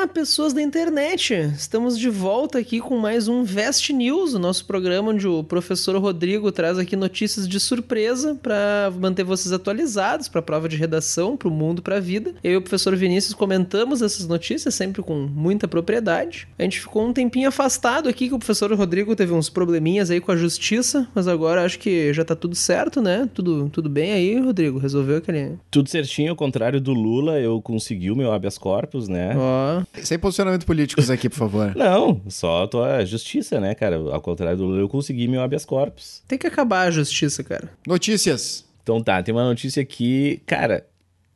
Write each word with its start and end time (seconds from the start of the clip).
Olá, 0.00 0.08
pessoas 0.08 0.54
da 0.54 0.62
internet! 0.62 1.34
Estamos 1.54 1.98
de 1.98 2.08
volta 2.08 2.58
aqui 2.58 2.80
com 2.80 2.96
mais 2.96 3.28
um 3.28 3.44
Vest 3.44 3.90
News, 3.90 4.32
o 4.32 4.38
nosso 4.38 4.64
programa 4.64 5.10
onde 5.10 5.28
o 5.28 5.44
professor 5.44 5.94
Rodrigo 5.96 6.50
traz 6.50 6.78
aqui 6.78 6.96
notícias 6.96 7.46
de 7.46 7.60
surpresa 7.60 8.34
para 8.34 8.90
manter 8.98 9.24
vocês 9.24 9.52
atualizados 9.52 10.26
para 10.26 10.38
a 10.38 10.42
prova 10.42 10.70
de 10.70 10.76
redação, 10.78 11.36
para 11.36 11.48
o 11.48 11.50
mundo, 11.50 11.82
para 11.82 11.98
a 11.98 12.00
vida. 12.00 12.34
Eu 12.42 12.52
e 12.52 12.56
o 12.56 12.62
professor 12.62 12.96
Vinícius 12.96 13.34
comentamos 13.34 14.00
essas 14.00 14.26
notícias 14.26 14.74
sempre 14.74 15.02
com 15.02 15.14
muita 15.14 15.68
propriedade. 15.68 16.48
A 16.58 16.62
gente 16.62 16.80
ficou 16.80 17.06
um 17.06 17.12
tempinho 17.12 17.48
afastado 17.48 18.08
aqui 18.08 18.26
que 18.26 18.34
o 18.34 18.38
professor 18.38 18.72
Rodrigo 18.72 19.14
teve 19.14 19.34
uns 19.34 19.50
probleminhas 19.50 20.10
aí 20.10 20.18
com 20.18 20.32
a 20.32 20.36
justiça, 20.36 21.06
mas 21.14 21.28
agora 21.28 21.62
acho 21.62 21.78
que 21.78 22.10
já 22.14 22.24
tá 22.24 22.34
tudo 22.34 22.54
certo, 22.54 23.02
né? 23.02 23.28
Tudo, 23.34 23.68
tudo 23.68 23.90
bem 23.90 24.12
aí, 24.12 24.40
Rodrigo? 24.40 24.78
Resolveu 24.78 25.18
aquele. 25.18 25.58
Tudo 25.70 25.90
certinho, 25.90 26.30
ao 26.30 26.36
contrário 26.36 26.80
do 26.80 26.94
Lula, 26.94 27.38
eu 27.38 27.60
consegui 27.60 28.10
o 28.10 28.16
meu 28.16 28.32
habeas 28.32 28.56
corpus, 28.56 29.06
né? 29.06 29.36
Ó. 29.36 29.89
Sem 30.02 30.18
posicionamento 30.18 30.64
políticos 30.64 31.10
aqui, 31.10 31.28
por 31.28 31.36
favor. 31.38 31.74
Não, 31.76 32.20
só 32.28 32.68
a 32.84 33.04
justiça, 33.04 33.58
né, 33.60 33.74
cara? 33.74 33.96
Ao 33.96 34.20
contrário 34.20 34.56
do 34.56 34.64
Lula, 34.64 34.80
eu 34.80 34.88
consegui 34.88 35.26
meu 35.28 35.40
habeas 35.42 35.64
corpus. 35.64 36.22
Tem 36.28 36.38
que 36.38 36.46
acabar 36.46 36.82
a 36.88 36.90
justiça, 36.90 37.42
cara. 37.42 37.70
Notícias. 37.86 38.64
Então 38.82 39.02
tá, 39.02 39.22
tem 39.22 39.34
uma 39.34 39.44
notícia 39.44 39.82
aqui. 39.82 40.40
Cara, 40.46 40.86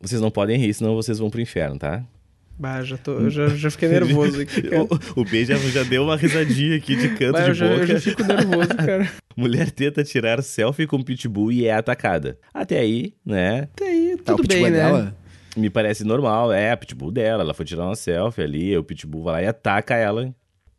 vocês 0.00 0.20
não 0.20 0.30
podem 0.30 0.58
rir, 0.58 0.72
senão 0.74 0.94
vocês 0.94 1.18
vão 1.18 1.30
pro 1.30 1.40
inferno, 1.40 1.78
tá? 1.78 2.02
Bah, 2.56 2.82
já, 2.84 2.96
tô, 2.96 3.14
eu 3.14 3.30
já, 3.30 3.48
já 3.48 3.68
fiquei 3.68 3.88
nervoso 3.88 4.40
aqui, 4.40 4.62
cara. 4.70 4.84
o, 4.84 5.20
o 5.20 5.24
B 5.24 5.44
já, 5.44 5.56
já 5.56 5.82
deu 5.82 6.04
uma 6.04 6.16
risadinha 6.16 6.76
aqui 6.76 6.94
de 6.94 7.08
canto 7.16 7.32
Bah, 7.32 7.48
de 7.48 7.54
já, 7.54 7.66
boca. 7.68 7.80
eu 7.82 7.86
já 7.88 8.00
fico 8.00 8.22
nervoso, 8.22 8.68
cara. 8.78 9.10
Mulher 9.36 9.72
tenta 9.72 10.04
tirar 10.04 10.40
selfie 10.40 10.86
com 10.86 11.02
pitbull 11.02 11.50
e 11.50 11.66
é 11.66 11.74
atacada. 11.74 12.38
Até 12.54 12.78
aí, 12.78 13.12
né? 13.26 13.62
Até 13.74 13.88
aí, 13.88 14.16
Tá, 14.24 14.34
o 14.34 14.36
tudo 14.36 14.46
pitbull 14.48 14.70
bem, 14.70 14.78
é 14.78 14.82
né? 14.82 14.84
dela? 14.86 15.16
Me 15.56 15.70
parece 15.70 16.04
normal. 16.04 16.52
É 16.52 16.70
a 16.72 16.76
pitbull 16.76 17.10
dela. 17.12 17.42
Ela 17.42 17.54
foi 17.54 17.64
tirar 17.64 17.84
uma 17.84 17.94
selfie 17.96 18.42
ali. 18.42 18.76
O 18.76 18.84
pitbull 18.84 19.22
vai 19.24 19.34
lá 19.34 19.42
e 19.42 19.46
ataca 19.46 19.94
ela. 19.94 20.34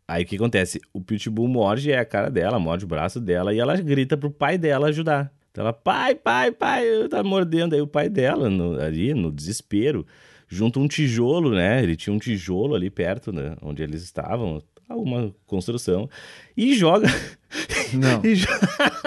Aí 0.08 0.24
o 0.24 0.26
que 0.28 0.36
acontece? 0.36 0.80
O 0.94 1.02
pitbull 1.02 1.48
morde 1.48 1.92
a 1.94 2.06
cara 2.06 2.30
dela, 2.30 2.60
morde 2.60 2.86
o 2.86 2.88
braço 2.88 3.20
dela 3.20 3.54
e 3.54 3.60
ela 3.60 3.76
grita 3.78 4.16
pro 4.16 4.30
pai 4.30 4.58
dela 4.58 4.88
ajudar. 4.90 5.32
Então 5.52 5.64
ela, 5.64 5.74
pai, 5.74 6.14
pai, 6.14 6.52
pai, 6.52 6.84
tá 7.10 7.24
mordendo. 7.24 7.74
Aí 7.74 7.82
o 7.82 7.88
pai 7.88 8.08
dela, 8.10 8.50
no- 8.50 8.80
ali 8.80 9.14
no 9.14 9.32
desespero, 9.32 10.06
junta 10.48 10.80
um 10.80 10.88
tijolo, 10.88 11.52
né? 11.56 11.82
Ele 11.82 11.96
tinha 11.96 12.14
um 12.14 12.20
tijolo 12.20 12.76
ali 12.76 12.90
perto, 12.92 13.32
né? 13.32 13.56
Onde 13.62 13.82
eles 13.82 14.04
estavam, 14.04 14.62
alguma 14.88 15.34
construção, 15.48 16.10
e 16.56 16.76
joga. 16.76 17.08
Não. 17.94 18.20
e, 18.26 18.36
jo- 18.36 18.48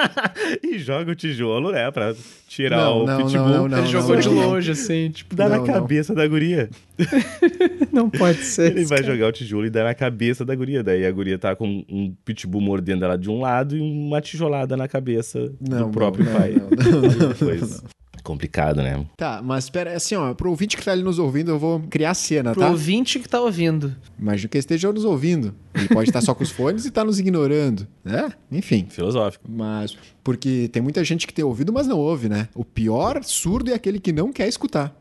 e 0.64 0.78
joga 0.78 1.12
o 1.12 1.14
tijolo, 1.14 1.70
né? 1.72 1.90
Pra 1.90 2.14
tirar 2.48 2.78
Não, 2.78 3.02
o 3.02 3.06
não, 3.06 3.16
pitbull. 3.18 3.44
não, 3.48 3.68
não, 3.68 3.78
Ele 3.78 3.86
jogou 3.88 4.14
não, 4.14 4.20
de 4.20 4.28
não. 4.28 4.34
longe, 4.50 4.70
assim, 4.70 5.10
tipo, 5.10 5.34
Dá 5.36 5.48
Não, 5.48 5.50
na 5.50 5.58
não. 5.58 5.66
cabeça 5.66 6.14
da 6.14 6.26
guria. 6.26 6.70
não 7.92 8.08
pode 8.08 8.38
ser. 8.44 8.70
Ele 8.72 8.86
vai 8.86 9.00
cara. 9.02 9.12
jogar 9.12 9.26
o 9.28 9.32
tijolo 9.32 9.66
e 9.66 9.70
dá 9.70 9.84
na 9.84 9.94
cabeça 9.94 10.44
da 10.46 10.54
guria. 10.54 10.82
Daí 10.82 11.04
a 11.04 11.10
guria 11.10 11.38
tá 11.38 11.54
com 11.54 11.84
um 11.90 12.14
pitbull 12.24 12.62
mordendo 12.62 13.04
ela 13.04 13.18
de 13.18 13.28
um 13.28 13.40
lado 13.40 13.76
e 13.76 13.80
uma 13.80 14.20
tijolada 14.22 14.76
na 14.76 14.88
cabeça 14.88 15.52
Não, 15.60 15.86
do 15.86 15.90
próprio 15.92 16.24
não, 16.24 16.32
pai. 16.32 16.52
não, 16.52 16.70
não, 16.70 17.00
não, 17.02 17.28
não, 17.28 17.97
complicado, 18.22 18.82
né? 18.82 19.04
Tá, 19.16 19.40
mas 19.42 19.64
espera, 19.64 19.94
assim, 19.94 20.14
ó, 20.14 20.34
pro 20.34 20.50
ouvinte 20.50 20.76
que 20.76 20.84
tá 20.84 20.92
ali 20.92 21.02
nos 21.02 21.18
ouvindo, 21.18 21.50
eu 21.50 21.58
vou 21.58 21.80
criar 21.90 22.10
a 22.10 22.14
cena, 22.14 22.52
Pro 22.52 22.60
tá? 22.60 22.70
ouvinte 22.70 23.18
que 23.18 23.28
tá 23.28 23.40
ouvindo. 23.40 23.94
Imagino 24.18 24.48
que 24.48 24.58
esteja 24.58 24.92
nos 24.92 25.04
ouvindo. 25.04 25.54
Ele 25.74 25.88
pode 25.88 26.10
estar 26.10 26.20
só 26.20 26.34
com 26.34 26.42
os 26.42 26.50
fones 26.50 26.84
e 26.84 26.90
tá 26.90 27.04
nos 27.04 27.18
ignorando, 27.18 27.86
né? 28.04 28.32
Enfim. 28.50 28.86
Filosófico. 28.88 29.44
Mas, 29.48 29.96
porque 30.24 30.68
tem 30.72 30.82
muita 30.82 31.04
gente 31.04 31.26
que 31.26 31.32
tem 31.32 31.44
ouvido, 31.44 31.72
mas 31.72 31.86
não 31.86 31.98
ouve, 31.98 32.28
né? 32.28 32.48
O 32.54 32.64
pior 32.64 33.22
surdo 33.22 33.70
é 33.70 33.74
aquele 33.74 34.00
que 34.00 34.12
não 34.12 34.32
quer 34.32 34.48
escutar. 34.48 34.94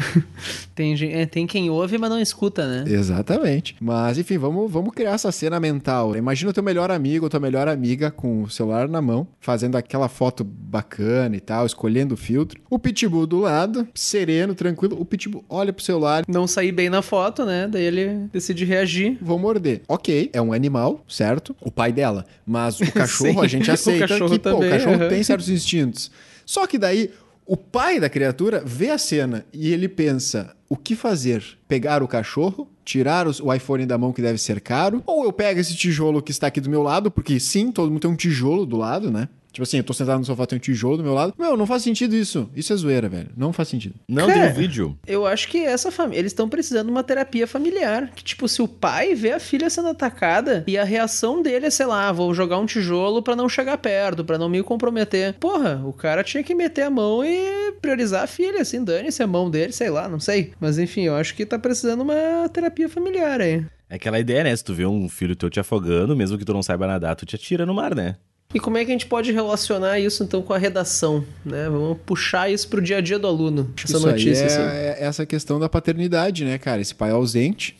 Tem, 0.74 0.94
é, 1.12 1.26
tem 1.26 1.46
quem 1.46 1.68
ouve, 1.68 1.98
mas 1.98 2.08
não 2.08 2.18
escuta, 2.18 2.66
né? 2.66 2.90
Exatamente. 2.90 3.76
Mas, 3.80 4.16
enfim, 4.16 4.38
vamos, 4.38 4.70
vamos 4.70 4.94
criar 4.94 5.12
essa 5.12 5.30
cena 5.30 5.60
mental. 5.60 6.16
Imagina 6.16 6.50
o 6.50 6.54
teu 6.54 6.62
melhor 6.62 6.90
amigo 6.90 7.26
ou 7.26 7.30
tua 7.30 7.38
melhor 7.40 7.68
amiga 7.68 8.10
com 8.10 8.44
o 8.44 8.50
celular 8.50 8.88
na 8.88 9.02
mão, 9.02 9.28
fazendo 9.40 9.76
aquela 9.76 10.08
foto 10.08 10.42
bacana 10.42 11.36
e 11.36 11.40
tal, 11.40 11.66
escolhendo 11.66 12.14
o 12.14 12.16
filtro. 12.16 12.60
O 12.70 12.78
pitbull 12.78 13.26
do 13.26 13.40
lado, 13.40 13.86
sereno, 13.94 14.54
tranquilo. 14.54 14.96
O 14.98 15.04
pitbull 15.04 15.44
olha 15.50 15.72
pro 15.72 15.84
celular, 15.84 16.24
Não 16.26 16.46
sair 16.46 16.72
bem 16.72 16.88
na 16.88 17.02
foto, 17.02 17.44
né? 17.44 17.68
Daí 17.70 17.84
ele 17.84 18.28
decide 18.32 18.64
reagir. 18.64 19.18
vou 19.20 19.38
morder. 19.38 19.82
Ok, 19.86 20.30
é 20.32 20.40
um 20.40 20.52
animal, 20.52 21.04
certo? 21.08 21.54
O 21.60 21.70
pai 21.70 21.92
dela. 21.92 22.24
Mas 22.46 22.80
o 22.80 22.90
cachorro 22.92 23.42
a 23.42 23.46
gente 23.48 23.70
o 23.70 23.74
aceita 23.74 24.08
cachorro 24.08 24.30
que, 24.30 24.38
pô, 24.38 24.48
o 24.50 24.52
também, 24.54 24.70
cachorro 24.70 24.94
aham. 24.94 25.08
tem 25.08 25.22
certos 25.22 25.48
instintos. 25.50 26.10
Só 26.46 26.66
que 26.66 26.78
daí 26.78 27.10
o 27.46 27.56
pai 27.56 27.98
da 27.98 28.08
criatura 28.08 28.62
vê 28.64 28.90
a 28.90 28.98
cena 28.98 29.44
e 29.52 29.72
ele 29.72 29.88
pensa: 29.88 30.54
o 30.68 30.76
que 30.76 30.94
fazer? 30.94 31.44
Pegar 31.66 32.02
o 32.02 32.08
cachorro? 32.08 32.68
Tirar 32.84 33.26
os- 33.26 33.40
o 33.40 33.52
iPhone 33.52 33.86
da 33.86 33.96
mão 33.98 34.12
que 34.12 34.22
deve 34.22 34.38
ser 34.38 34.60
caro? 34.60 35.02
Ou 35.06 35.24
eu 35.24 35.32
pego 35.32 35.60
esse 35.60 35.74
tijolo 35.76 36.22
que 36.22 36.30
está 36.32 36.46
aqui 36.48 36.60
do 36.60 36.70
meu 36.70 36.82
lado, 36.82 37.10
porque 37.10 37.38
sim, 37.40 37.70
todo 37.72 37.90
mundo 37.90 38.00
tem 38.00 38.10
um 38.10 38.16
tijolo 38.16 38.64
do 38.66 38.76
lado, 38.76 39.10
né? 39.10 39.28
Tipo 39.52 39.62
assim, 39.62 39.78
eu 39.78 39.84
tô 39.84 39.92
sentado 39.92 40.18
no 40.18 40.24
sofá, 40.24 40.46
tem 40.46 40.56
um 40.56 40.60
tijolo 40.60 40.96
do 40.96 41.02
meu 41.02 41.14
lado. 41.14 41.34
Meu, 41.38 41.56
não 41.56 41.66
faz 41.66 41.82
sentido 41.82 42.14
isso. 42.14 42.48
Isso 42.54 42.72
é 42.72 42.76
zoeira, 42.76 43.08
velho. 43.08 43.30
Não 43.36 43.52
faz 43.52 43.68
sentido. 43.68 43.94
Não 44.08 44.26
Cara, 44.26 44.40
tem 44.40 44.50
um 44.50 44.54
vídeo. 44.54 44.98
Eu 45.06 45.26
acho 45.26 45.48
que 45.48 45.58
essa 45.58 45.90
família, 45.90 46.20
eles 46.20 46.32
estão 46.32 46.48
precisando 46.48 46.86
de 46.86 46.92
uma 46.92 47.02
terapia 47.02 47.46
familiar. 47.46 48.10
Que, 48.14 48.22
tipo, 48.22 48.48
se 48.48 48.62
o 48.62 48.68
pai 48.68 49.14
vê 49.14 49.32
a 49.32 49.40
filha 49.40 49.68
sendo 49.68 49.88
atacada 49.88 50.64
e 50.66 50.78
a 50.78 50.84
reação 50.84 51.42
dele 51.42 51.66
é, 51.66 51.70
sei 51.70 51.86
lá, 51.86 52.12
vou 52.12 52.32
jogar 52.32 52.58
um 52.58 52.66
tijolo 52.66 53.22
pra 53.22 53.36
não 53.36 53.48
chegar 53.48 53.78
perto, 53.78 54.24
pra 54.24 54.38
não 54.38 54.48
me 54.48 54.62
comprometer. 54.62 55.34
Porra, 55.34 55.82
o 55.84 55.92
cara 55.92 56.22
tinha 56.22 56.42
que 56.42 56.54
meter 56.54 56.82
a 56.82 56.90
mão 56.90 57.24
e 57.24 57.72
priorizar 57.80 58.24
a 58.24 58.26
filha, 58.26 58.60
assim, 58.60 58.84
dane-se 58.84 59.22
a 59.22 59.26
mão 59.26 59.50
dele, 59.50 59.72
sei 59.72 59.90
lá, 59.90 60.08
não 60.08 60.20
sei. 60.20 60.52
Mas 60.60 60.78
enfim, 60.78 61.02
eu 61.02 61.16
acho 61.16 61.34
que 61.34 61.44
tá 61.44 61.58
precisando 61.58 62.02
uma 62.02 62.48
terapia 62.48 62.88
familiar 62.88 63.40
aí. 63.40 63.64
É 63.88 63.96
aquela 63.96 64.20
ideia, 64.20 64.44
né? 64.44 64.54
Se 64.54 64.62
tu 64.62 64.72
vê 64.72 64.86
um 64.86 65.08
filho 65.08 65.34
teu 65.34 65.50
te 65.50 65.58
afogando, 65.58 66.14
mesmo 66.14 66.38
que 66.38 66.44
tu 66.44 66.52
não 66.52 66.62
saiba 66.62 66.86
nadar, 66.86 67.16
tu 67.16 67.26
te 67.26 67.34
atira 67.34 67.66
no 67.66 67.74
mar, 67.74 67.92
né? 67.92 68.16
E 68.52 68.58
como 68.58 68.76
é 68.76 68.84
que 68.84 68.90
a 68.90 68.94
gente 68.94 69.06
pode 69.06 69.30
relacionar 69.30 70.00
isso 70.00 70.24
então 70.24 70.42
com 70.42 70.52
a 70.52 70.58
redação, 70.58 71.24
né? 71.44 71.68
Vamos 71.68 71.98
puxar 72.04 72.50
isso 72.50 72.68
pro 72.68 72.82
dia 72.82 72.98
a 72.98 73.00
dia 73.00 73.18
do 73.18 73.26
aluno. 73.26 73.72
Essa 73.76 73.96
Isso 73.96 74.06
notícia, 74.06 74.46
aí 74.46 74.52
é, 74.52 74.90
assim. 74.90 75.02
é 75.02 75.06
essa 75.06 75.26
questão 75.26 75.60
da 75.60 75.68
paternidade, 75.68 76.44
né, 76.44 76.58
cara? 76.58 76.80
Esse 76.80 76.94
pai 76.94 77.10
ausente. 77.10 77.78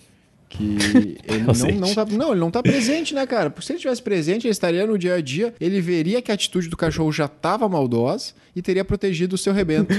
Que 0.48 0.76
ele 1.26 1.38
não, 1.40 1.48
Ausente. 1.48 1.78
não 1.78 1.94
tá. 1.94 2.04
Não, 2.04 2.30
ele 2.32 2.40
não 2.40 2.50
tá 2.50 2.62
presente, 2.62 3.14
né, 3.14 3.26
cara? 3.26 3.50
Porque 3.50 3.66
se 3.66 3.72
ele 3.72 3.80
tivesse 3.80 4.02
presente, 4.02 4.46
ele 4.46 4.52
estaria 4.52 4.86
no 4.86 4.98
dia 4.98 5.14
a 5.14 5.20
dia, 5.20 5.54
ele 5.60 5.80
veria 5.80 6.20
que 6.22 6.30
a 6.30 6.34
atitude 6.34 6.68
do 6.68 6.76
cachorro 6.76 7.10
já 7.12 7.26
tava 7.26 7.68
maldosa 7.68 8.32
e 8.54 8.60
teria 8.60 8.84
protegido 8.84 9.34
o 9.34 9.38
seu 9.38 9.52
rebento. 9.52 9.94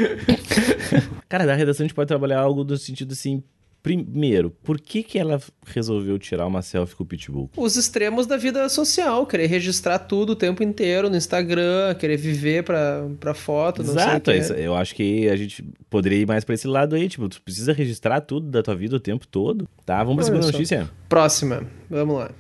Cara, 1.27 1.45
da 1.45 1.55
redação 1.55 1.85
a 1.85 1.87
gente 1.87 1.95
pode 1.95 2.07
trabalhar 2.09 2.39
algo 2.39 2.63
do 2.65 2.77
sentido 2.77 3.13
assim. 3.13 3.41
Primeiro, 3.83 4.51
por 4.63 4.79
que 4.79 5.01
que 5.01 5.17
ela 5.17 5.41
resolveu 5.65 6.19
tirar 6.19 6.45
uma 6.45 6.61
selfie 6.61 6.95
com 6.95 7.03
o 7.03 7.05
pitbull? 7.05 7.49
Os 7.57 7.75
extremos 7.75 8.27
da 8.27 8.37
vida 8.37 8.69
social, 8.69 9.25
querer 9.25 9.47
registrar 9.47 9.97
tudo 9.97 10.31
o 10.31 10.35
tempo 10.35 10.61
inteiro 10.61 11.09
no 11.09 11.17
Instagram, 11.17 11.95
querer 11.95 12.17
viver 12.17 12.63
pra, 12.63 13.07
pra 13.19 13.33
foto, 13.33 13.83
não 13.83 13.91
Exato, 13.91 14.31
sei 14.31 14.39
o 14.41 14.53
é 14.53 14.67
eu 14.67 14.75
acho 14.75 14.93
que 14.93 15.27
a 15.29 15.35
gente 15.35 15.63
poderia 15.89 16.19
ir 16.19 16.27
mais 16.27 16.43
pra 16.43 16.53
esse 16.53 16.67
lado 16.67 16.95
aí, 16.95 17.09
tipo, 17.09 17.27
tu 17.27 17.41
precisa 17.41 17.73
registrar 17.73 18.21
tudo 18.21 18.47
da 18.47 18.61
tua 18.61 18.75
vida 18.75 18.95
o 18.95 18.99
tempo 18.99 19.27
todo, 19.27 19.67
tá? 19.83 20.03
Vamos 20.03 20.15
pra 20.17 20.25
Olha 20.25 20.25
segunda 20.25 20.43
só. 20.43 20.51
notícia. 20.51 20.89
Próxima, 21.09 21.63
vamos 21.89 22.15
lá. 22.17 22.31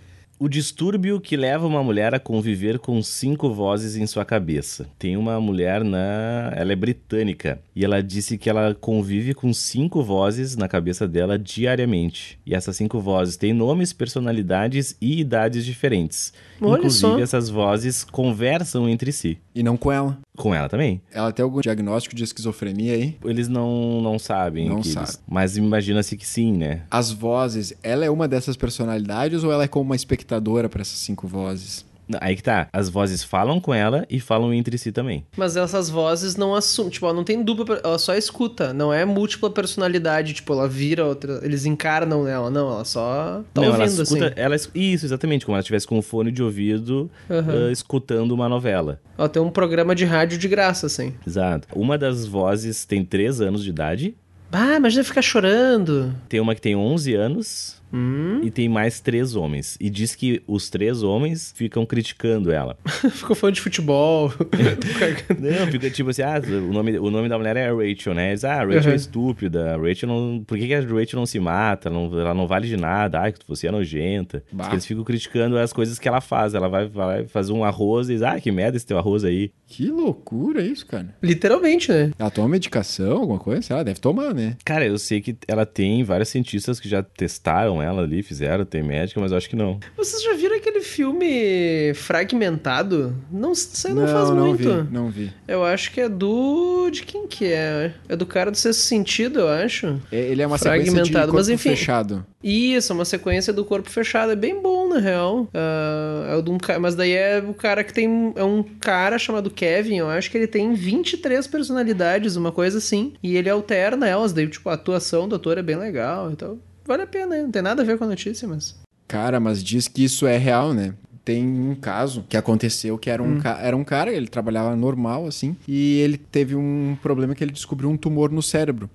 O 0.43 0.49
distúrbio 0.49 1.21
que 1.21 1.37
leva 1.37 1.67
uma 1.67 1.83
mulher 1.83 2.15
a 2.15 2.19
conviver 2.19 2.79
com 2.79 2.99
cinco 3.03 3.53
vozes 3.53 3.95
em 3.95 4.07
sua 4.07 4.25
cabeça. 4.25 4.89
Tem 4.97 5.15
uma 5.15 5.39
mulher 5.39 5.83
na. 5.83 6.51
Ela 6.55 6.73
é 6.73 6.75
britânica. 6.75 7.61
E 7.75 7.85
ela 7.85 8.01
disse 8.01 8.39
que 8.39 8.49
ela 8.49 8.73
convive 8.73 9.35
com 9.35 9.53
cinco 9.53 10.01
vozes 10.01 10.55
na 10.55 10.67
cabeça 10.67 11.07
dela 11.07 11.37
diariamente. 11.37 12.39
E 12.43 12.55
essas 12.55 12.75
cinco 12.75 12.99
vozes 12.99 13.37
têm 13.37 13.53
nomes, 13.53 13.93
personalidades 13.93 14.97
e 14.99 15.19
idades 15.19 15.63
diferentes. 15.63 16.33
Olha 16.61 16.77
Inclusive, 16.79 17.01
só. 17.01 17.19
essas 17.19 17.49
vozes 17.49 18.03
conversam 18.03 18.87
entre 18.87 19.11
si. 19.11 19.37
E 19.55 19.63
não 19.63 19.75
com 19.75 19.91
ela. 19.91 20.17
Com 20.37 20.53
ela 20.53 20.69
também. 20.69 21.01
Ela 21.11 21.31
tem 21.31 21.43
algum 21.43 21.59
diagnóstico 21.59 22.15
de 22.15 22.23
esquizofrenia 22.23 22.93
aí? 22.93 23.17
Eles 23.25 23.47
não, 23.47 23.99
não 24.01 24.19
sabem. 24.19 24.69
Não 24.69 24.81
que 24.81 24.87
eles- 24.89 24.93
sabe. 24.93 25.23
Mas 25.27 25.57
imagina-se 25.57 26.15
que 26.15 26.25
sim, 26.25 26.53
né? 26.53 26.83
As 26.91 27.11
vozes, 27.11 27.73
ela 27.81 28.05
é 28.05 28.09
uma 28.09 28.27
dessas 28.27 28.55
personalidades 28.55 29.43
ou 29.43 29.51
ela 29.51 29.63
é 29.63 29.67
como 29.67 29.85
uma 29.85 29.95
espectadora 29.95 30.69
para 30.69 30.81
essas 30.81 30.97
cinco 30.99 31.27
vozes? 31.27 31.85
Aí 32.19 32.35
que 32.35 32.43
tá. 32.43 32.67
As 32.73 32.89
vozes 32.89 33.23
falam 33.23 33.59
com 33.59 33.73
ela 33.73 34.05
e 34.09 34.19
falam 34.19 34.53
entre 34.53 34.77
si 34.77 34.91
também. 34.91 35.23
Mas 35.37 35.55
essas 35.55 35.89
vozes 35.89 36.35
não 36.35 36.53
assumem, 36.55 36.91
tipo, 36.91 37.05
ela 37.05 37.13
não 37.15 37.23
tem 37.23 37.43
dupla, 37.43 37.79
ela 37.83 37.97
só 37.97 38.15
escuta, 38.15 38.73
não 38.73 38.93
é 38.93 39.05
múltipla 39.05 39.49
personalidade, 39.49 40.33
tipo, 40.33 40.53
ela 40.53 40.67
vira 40.67 41.05
outra, 41.05 41.39
eles 41.43 41.65
encarnam 41.65 42.23
nela, 42.23 42.49
não, 42.49 42.71
ela 42.71 42.85
só 42.85 43.41
tá 43.53 43.61
não, 43.61 43.69
ouvindo, 43.69 43.83
ela 43.83 44.03
escuta, 44.03 44.25
assim. 44.27 44.33
ela 44.35 44.55
isso, 44.75 45.05
exatamente, 45.05 45.45
como 45.45 45.55
ela 45.55 45.61
estivesse 45.61 45.87
com 45.87 45.97
um 45.97 46.01
fone 46.01 46.31
de 46.31 46.41
ouvido 46.43 47.09
Aham. 47.29 47.67
ah, 47.67 47.71
escutando 47.71 48.31
uma 48.31 48.47
novela. 48.49 48.99
Ela 49.17 49.29
tem 49.29 49.41
um 49.41 49.49
programa 49.51 49.93
de 49.93 50.05
rádio 50.05 50.37
de 50.37 50.47
graça, 50.47 50.87
assim. 50.87 51.13
Exato. 51.25 51.67
Uma 51.75 51.97
das 51.97 52.25
vozes 52.25 52.85
tem 52.85 53.05
três 53.05 53.39
anos 53.39 53.63
de 53.63 53.69
idade 53.69 54.15
Ah, 54.51 54.75
imagina 54.75 55.03
ficar 55.03 55.21
chorando. 55.21 56.13
Tem 56.27 56.39
uma 56.39 56.55
que 56.55 56.61
tem 56.61 56.75
11 56.75 57.13
anos 57.15 57.80
Hum? 57.93 58.41
e 58.43 58.49
tem 58.51 58.67
mais 58.69 58.99
três 58.99 59.35
homens. 59.35 59.77
E 59.79 59.89
diz 59.89 60.15
que 60.15 60.41
os 60.47 60.69
três 60.69 61.03
homens 61.03 61.53
ficam 61.55 61.85
criticando 61.85 62.51
ela. 62.51 62.77
Ficou 63.11 63.35
fã 63.35 63.51
de 63.51 63.61
futebol. 63.61 64.31
Não, 65.39 65.67
fica 65.71 65.89
tipo 65.89 66.09
assim, 66.09 66.21
ah, 66.21 66.41
o 66.47 66.73
nome, 66.73 66.97
o 66.97 67.09
nome 67.09 67.29
da 67.29 67.37
mulher 67.37 67.55
é 67.57 67.69
Rachel, 67.71 68.13
né? 68.13 68.29
Eles, 68.29 68.43
ah, 68.43 68.61
a 68.61 68.65
Rachel 68.65 68.81
Uhum. 68.81 68.91
é 68.91 68.95
estúpida, 68.95 69.77
Rachel 69.77 70.09
não... 70.09 70.43
Por 70.45 70.57
que, 70.57 70.67
que 70.67 70.73
a 70.73 70.79
Rachel 70.79 71.19
não 71.19 71.25
se 71.25 71.39
mata? 71.39 71.89
Não, 71.89 72.05
ela 72.19 72.33
não 72.33 72.47
vale 72.47 72.67
de 72.67 72.77
nada, 72.77 73.19
ai, 73.19 73.33
você 73.47 73.67
é 73.67 73.71
nojenta. 73.71 74.43
Eles 74.71 74.85
ficam 74.85 75.03
criticando 75.03 75.57
as 75.57 75.71
coisas 75.73 75.99
que 75.99 76.07
ela 76.07 76.21
faz. 76.21 76.53
Ela 76.53 76.67
vai, 76.67 76.87
vai 76.87 77.27
fazer 77.27 77.53
um 77.53 77.63
arroz 77.63 78.09
e 78.09 78.13
diz, 78.13 78.21
ah, 78.21 78.39
que 78.39 78.51
merda 78.51 78.77
esse 78.77 78.85
teu 78.85 78.97
arroz 78.97 79.23
aí. 79.23 79.51
Que 79.67 79.87
loucura 79.87 80.61
isso, 80.61 80.85
cara. 80.85 81.15
Literalmente, 81.21 81.91
né? 81.91 82.11
Ela 82.17 82.29
toma 82.29 82.47
medicação, 82.49 83.17
alguma 83.17 83.39
coisa? 83.39 83.61
Sei 83.61 83.75
lá, 83.75 83.83
deve 83.83 83.99
tomar, 83.99 84.33
né? 84.33 84.55
Cara, 84.65 84.85
eu 84.85 84.97
sei 84.97 85.21
que 85.21 85.35
ela 85.47 85.65
tem 85.65 86.03
vários 86.03 86.29
cientistas 86.29 86.79
que 86.79 86.89
já 86.89 87.01
testaram 87.03 87.80
ela 87.81 88.01
ali, 88.03 88.21
fizeram, 88.23 88.63
tem 88.65 88.83
médica, 88.83 89.19
mas 89.19 89.31
eu 89.31 89.37
acho 89.37 89.49
que 89.49 89.55
não. 89.55 89.79
Vocês 89.97 90.21
já 90.23 90.33
viram 90.33 90.55
aquele 90.55 90.81
filme 90.81 91.93
Fragmentado? 91.95 93.15
Não 93.31 93.53
sei, 93.55 93.93
não, 93.93 94.07
faz 94.07 94.29
não 94.29 94.47
muito. 94.47 94.63
vi, 94.83 94.93
não 94.93 95.09
vi. 95.09 95.33
Eu 95.47 95.63
acho 95.63 95.91
que 95.91 96.01
é 96.01 96.09
do. 96.09 96.89
De 96.91 97.03
quem 97.03 97.27
que 97.27 97.45
é? 97.45 97.93
É 98.09 98.15
do 98.15 98.25
cara 98.25 98.51
do 98.51 98.57
sexto 98.57 98.81
sentido, 98.81 99.39
eu 99.39 99.47
acho. 99.49 99.99
É- 100.11 100.19
Ele 100.31 100.41
é 100.41 100.47
uma 100.47 100.57
sequência 100.57 100.83
de 100.83 100.91
Fragmentado, 100.91 101.25
corpo 101.27 101.37
mas 101.37 101.49
enfim. 101.49 101.69
fechado. 101.69 102.25
Isso, 102.43 102.91
é 102.91 102.95
uma 102.95 103.05
sequência 103.05 103.53
do 103.53 103.63
corpo 103.63 103.89
fechado. 103.89 104.31
É 104.31 104.35
bem 104.35 104.59
bom, 104.61 104.89
na 104.89 104.99
real. 104.99 105.47
Ah, 105.53 106.27
é 106.31 106.35
o 106.35 106.41
de 106.41 106.49
um 106.49 106.57
ca- 106.57 106.79
Mas 106.79 106.95
daí 106.95 107.13
é 107.13 107.39
o 107.47 107.53
cara 107.53 107.83
que 107.83 107.93
tem. 107.93 108.33
É 108.35 108.43
um 108.43 108.63
cara 108.63 109.17
chamado 109.19 109.49
Kevin, 109.49 109.97
eu 109.97 110.09
acho 110.09 110.29
que 110.31 110.37
ele 110.37 110.47
tem 110.47 110.73
23 110.73 111.45
personalidades, 111.47 112.35
uma 112.35 112.51
coisa 112.51 112.77
assim. 112.79 113.13
E 113.21 113.35
ele 113.37 113.49
alterna 113.49 114.07
elas. 114.07 114.33
Daí, 114.33 114.47
tipo, 114.47 114.69
a 114.69 114.73
atuação 114.73 115.27
do 115.27 115.35
ator 115.35 115.57
é 115.57 115.61
bem 115.61 115.75
legal. 115.75 116.31
Então, 116.31 116.59
vale 116.91 117.03
a 117.03 117.07
pena, 117.07 117.27
né? 117.35 117.41
Não 117.43 117.51
tem 117.51 117.61
nada 117.61 117.81
a 117.81 117.85
ver 117.85 117.97
com 117.97 118.03
a 118.03 118.07
notícia, 118.07 118.47
mas. 118.47 118.75
Cara, 119.07 119.39
mas 119.39 119.63
diz 119.63 119.87
que 119.87 120.03
isso 120.03 120.25
é 120.25 120.37
real, 120.37 120.73
né? 120.73 120.93
Tem 121.23 121.45
um 121.45 121.75
caso 121.75 122.25
que 122.27 122.35
aconteceu 122.35 122.97
que 122.97 123.09
era 123.09 123.21
um, 123.21 123.39
ca- 123.39 123.59
era 123.61 123.75
um 123.77 123.83
cara, 123.83 124.11
ele 124.11 124.27
trabalhava 124.27 124.75
normal, 124.75 125.27
assim, 125.27 125.55
e 125.67 125.99
ele 125.99 126.17
teve 126.17 126.55
um 126.55 126.97
problema 127.01 127.35
que 127.35 127.43
ele 127.43 127.51
descobriu 127.51 127.89
um 127.89 127.97
tumor 127.97 128.31
no 128.31 128.41
cérebro. 128.41 128.89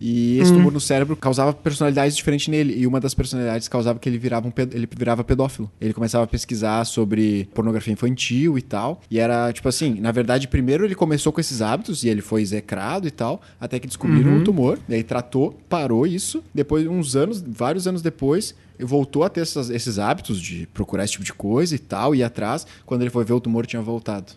E 0.00 0.38
esse 0.38 0.52
tumor 0.52 0.72
no 0.72 0.80
cérebro 0.80 1.16
causava 1.16 1.52
personalidades 1.52 2.16
diferentes 2.16 2.46
nele. 2.48 2.74
E 2.78 2.86
uma 2.86 3.00
das 3.00 3.14
personalidades 3.14 3.66
causava 3.68 3.98
que 3.98 4.08
ele 4.08 4.18
virava, 4.18 4.46
um 4.46 4.50
ped- 4.50 4.74
ele 4.74 4.88
virava 4.96 5.24
pedófilo. 5.24 5.70
Ele 5.80 5.92
começava 5.92 6.24
a 6.24 6.26
pesquisar 6.26 6.84
sobre 6.84 7.48
pornografia 7.52 7.92
infantil 7.92 8.56
e 8.56 8.62
tal. 8.62 9.00
E 9.10 9.18
era, 9.18 9.52
tipo 9.52 9.68
assim, 9.68 9.94
na 10.00 10.12
verdade, 10.12 10.46
primeiro 10.46 10.84
ele 10.84 10.94
começou 10.94 11.32
com 11.32 11.40
esses 11.40 11.60
hábitos 11.60 12.04
e 12.04 12.08
ele 12.08 12.20
foi 12.22 12.42
execrado 12.42 13.08
e 13.08 13.10
tal, 13.10 13.40
até 13.60 13.78
que 13.78 13.86
descobriram 13.88 14.30
um 14.36 14.44
tumor. 14.44 14.78
Daí 14.88 15.02
tratou, 15.02 15.58
parou 15.68 16.06
isso. 16.06 16.42
Depois, 16.54 16.86
uns 16.86 17.16
anos, 17.16 17.42
vários 17.46 17.86
anos 17.88 18.00
depois, 18.00 18.54
ele 18.78 18.86
voltou 18.86 19.24
a 19.24 19.28
ter 19.28 19.40
essas- 19.40 19.68
esses 19.70 19.98
hábitos 19.98 20.40
de 20.40 20.66
procurar 20.72 21.02
esse 21.04 21.12
tipo 21.14 21.24
de 21.24 21.32
coisa 21.32 21.74
e 21.74 21.78
tal, 21.78 22.14
ir 22.14 22.22
atrás. 22.22 22.64
Quando 22.86 23.02
ele 23.02 23.10
foi 23.10 23.24
ver, 23.24 23.32
o 23.32 23.40
tumor 23.40 23.66
tinha 23.66 23.82
voltado. 23.82 24.32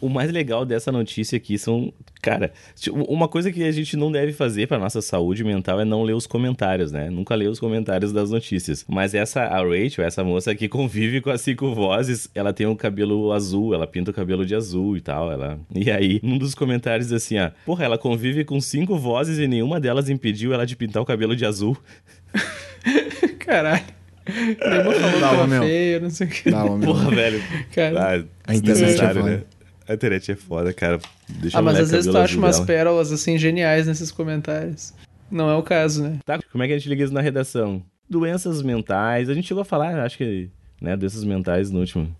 O 0.00 0.08
mais 0.08 0.30
legal 0.30 0.64
dessa 0.64 0.90
notícia 0.90 1.36
aqui 1.36 1.58
são, 1.58 1.92
cara, 2.22 2.52
uma 2.92 3.28
coisa 3.28 3.50
que 3.52 3.62
a 3.62 3.72
gente 3.72 3.96
não 3.96 4.10
deve 4.10 4.32
fazer 4.32 4.66
pra 4.66 4.78
nossa 4.78 5.00
saúde 5.02 5.44
mental 5.44 5.80
é 5.80 5.84
não 5.84 6.02
ler 6.02 6.14
os 6.14 6.26
comentários, 6.26 6.90
né? 6.92 7.10
Nunca 7.10 7.34
ler 7.34 7.48
os 7.48 7.58
comentários 7.60 8.12
das 8.12 8.30
notícias. 8.30 8.84
Mas 8.88 9.14
essa, 9.14 9.42
a 9.42 9.58
Rachel, 9.62 10.04
essa 10.04 10.22
moça 10.24 10.54
que 10.54 10.68
convive 10.68 11.20
com 11.20 11.30
as 11.30 11.40
cinco 11.40 11.74
vozes, 11.74 12.28
ela 12.34 12.52
tem 12.52 12.66
o 12.66 12.76
cabelo 12.76 13.32
azul, 13.32 13.74
ela 13.74 13.86
pinta 13.86 14.10
o 14.10 14.14
cabelo 14.14 14.44
de 14.46 14.54
azul 14.54 14.96
e 14.96 15.00
tal, 15.00 15.30
ela... 15.30 15.58
E 15.74 15.90
aí, 15.90 16.20
num 16.22 16.38
dos 16.38 16.54
comentários 16.54 17.12
assim, 17.12 17.38
ó, 17.38 17.50
porra, 17.66 17.84
ela 17.84 17.98
convive 17.98 18.44
com 18.44 18.60
cinco 18.60 18.96
vozes 18.96 19.38
e 19.38 19.46
nenhuma 19.46 19.78
delas 19.80 20.08
impediu 20.08 20.52
ela 20.54 20.64
de 20.66 20.76
pintar 20.76 21.02
o 21.02 21.06
cabelo 21.06 21.34
de 21.36 21.44
azul. 21.44 21.76
Caralho. 23.38 23.84
Nenhuma 24.26 24.92
falou 24.92 25.12
que 25.12 25.20
Dava, 25.20 25.36
tava 25.36 25.46
meu. 25.46 25.62
feio, 25.62 26.00
não 26.00 26.10
sei 26.10 26.26
o 26.26 26.30
que. 26.30 26.50
Dá. 26.50 26.64
Porra, 26.64 27.10
velho. 27.10 27.42
Cara. 27.74 28.26
Ah, 28.46 28.52
desnecessário, 28.52 29.18
é 29.20 29.22
foda. 29.22 29.36
né? 29.36 29.42
A 29.88 29.94
internet 29.94 30.32
é 30.32 30.36
foda, 30.36 30.72
cara. 30.72 30.98
Deixa 31.28 31.58
Ah, 31.58 31.62
mas 31.62 31.78
às 31.78 31.90
vezes 31.90 32.10
tu 32.10 32.16
acha 32.16 32.36
umas 32.36 32.56
dela. 32.56 32.66
pérolas 32.66 33.12
assim 33.12 33.36
geniais 33.38 33.86
nesses 33.86 34.10
comentários. 34.10 34.94
Não 35.30 35.48
é 35.50 35.54
o 35.54 35.62
caso, 35.62 36.02
né? 36.02 36.18
Tá, 36.24 36.38
como 36.50 36.62
é 36.64 36.66
que 36.66 36.72
a 36.74 36.78
gente 36.78 36.88
liga 36.88 37.04
isso 37.04 37.12
na 37.12 37.20
redação? 37.20 37.82
Doenças 38.08 38.62
mentais. 38.62 39.28
A 39.28 39.34
gente 39.34 39.48
chegou 39.48 39.62
a 39.62 39.64
falar, 39.64 39.98
acho 40.00 40.16
que, 40.16 40.48
né, 40.80 40.96
doenças 40.96 41.24
mentais 41.24 41.70
no 41.70 41.80
último. 41.80 42.14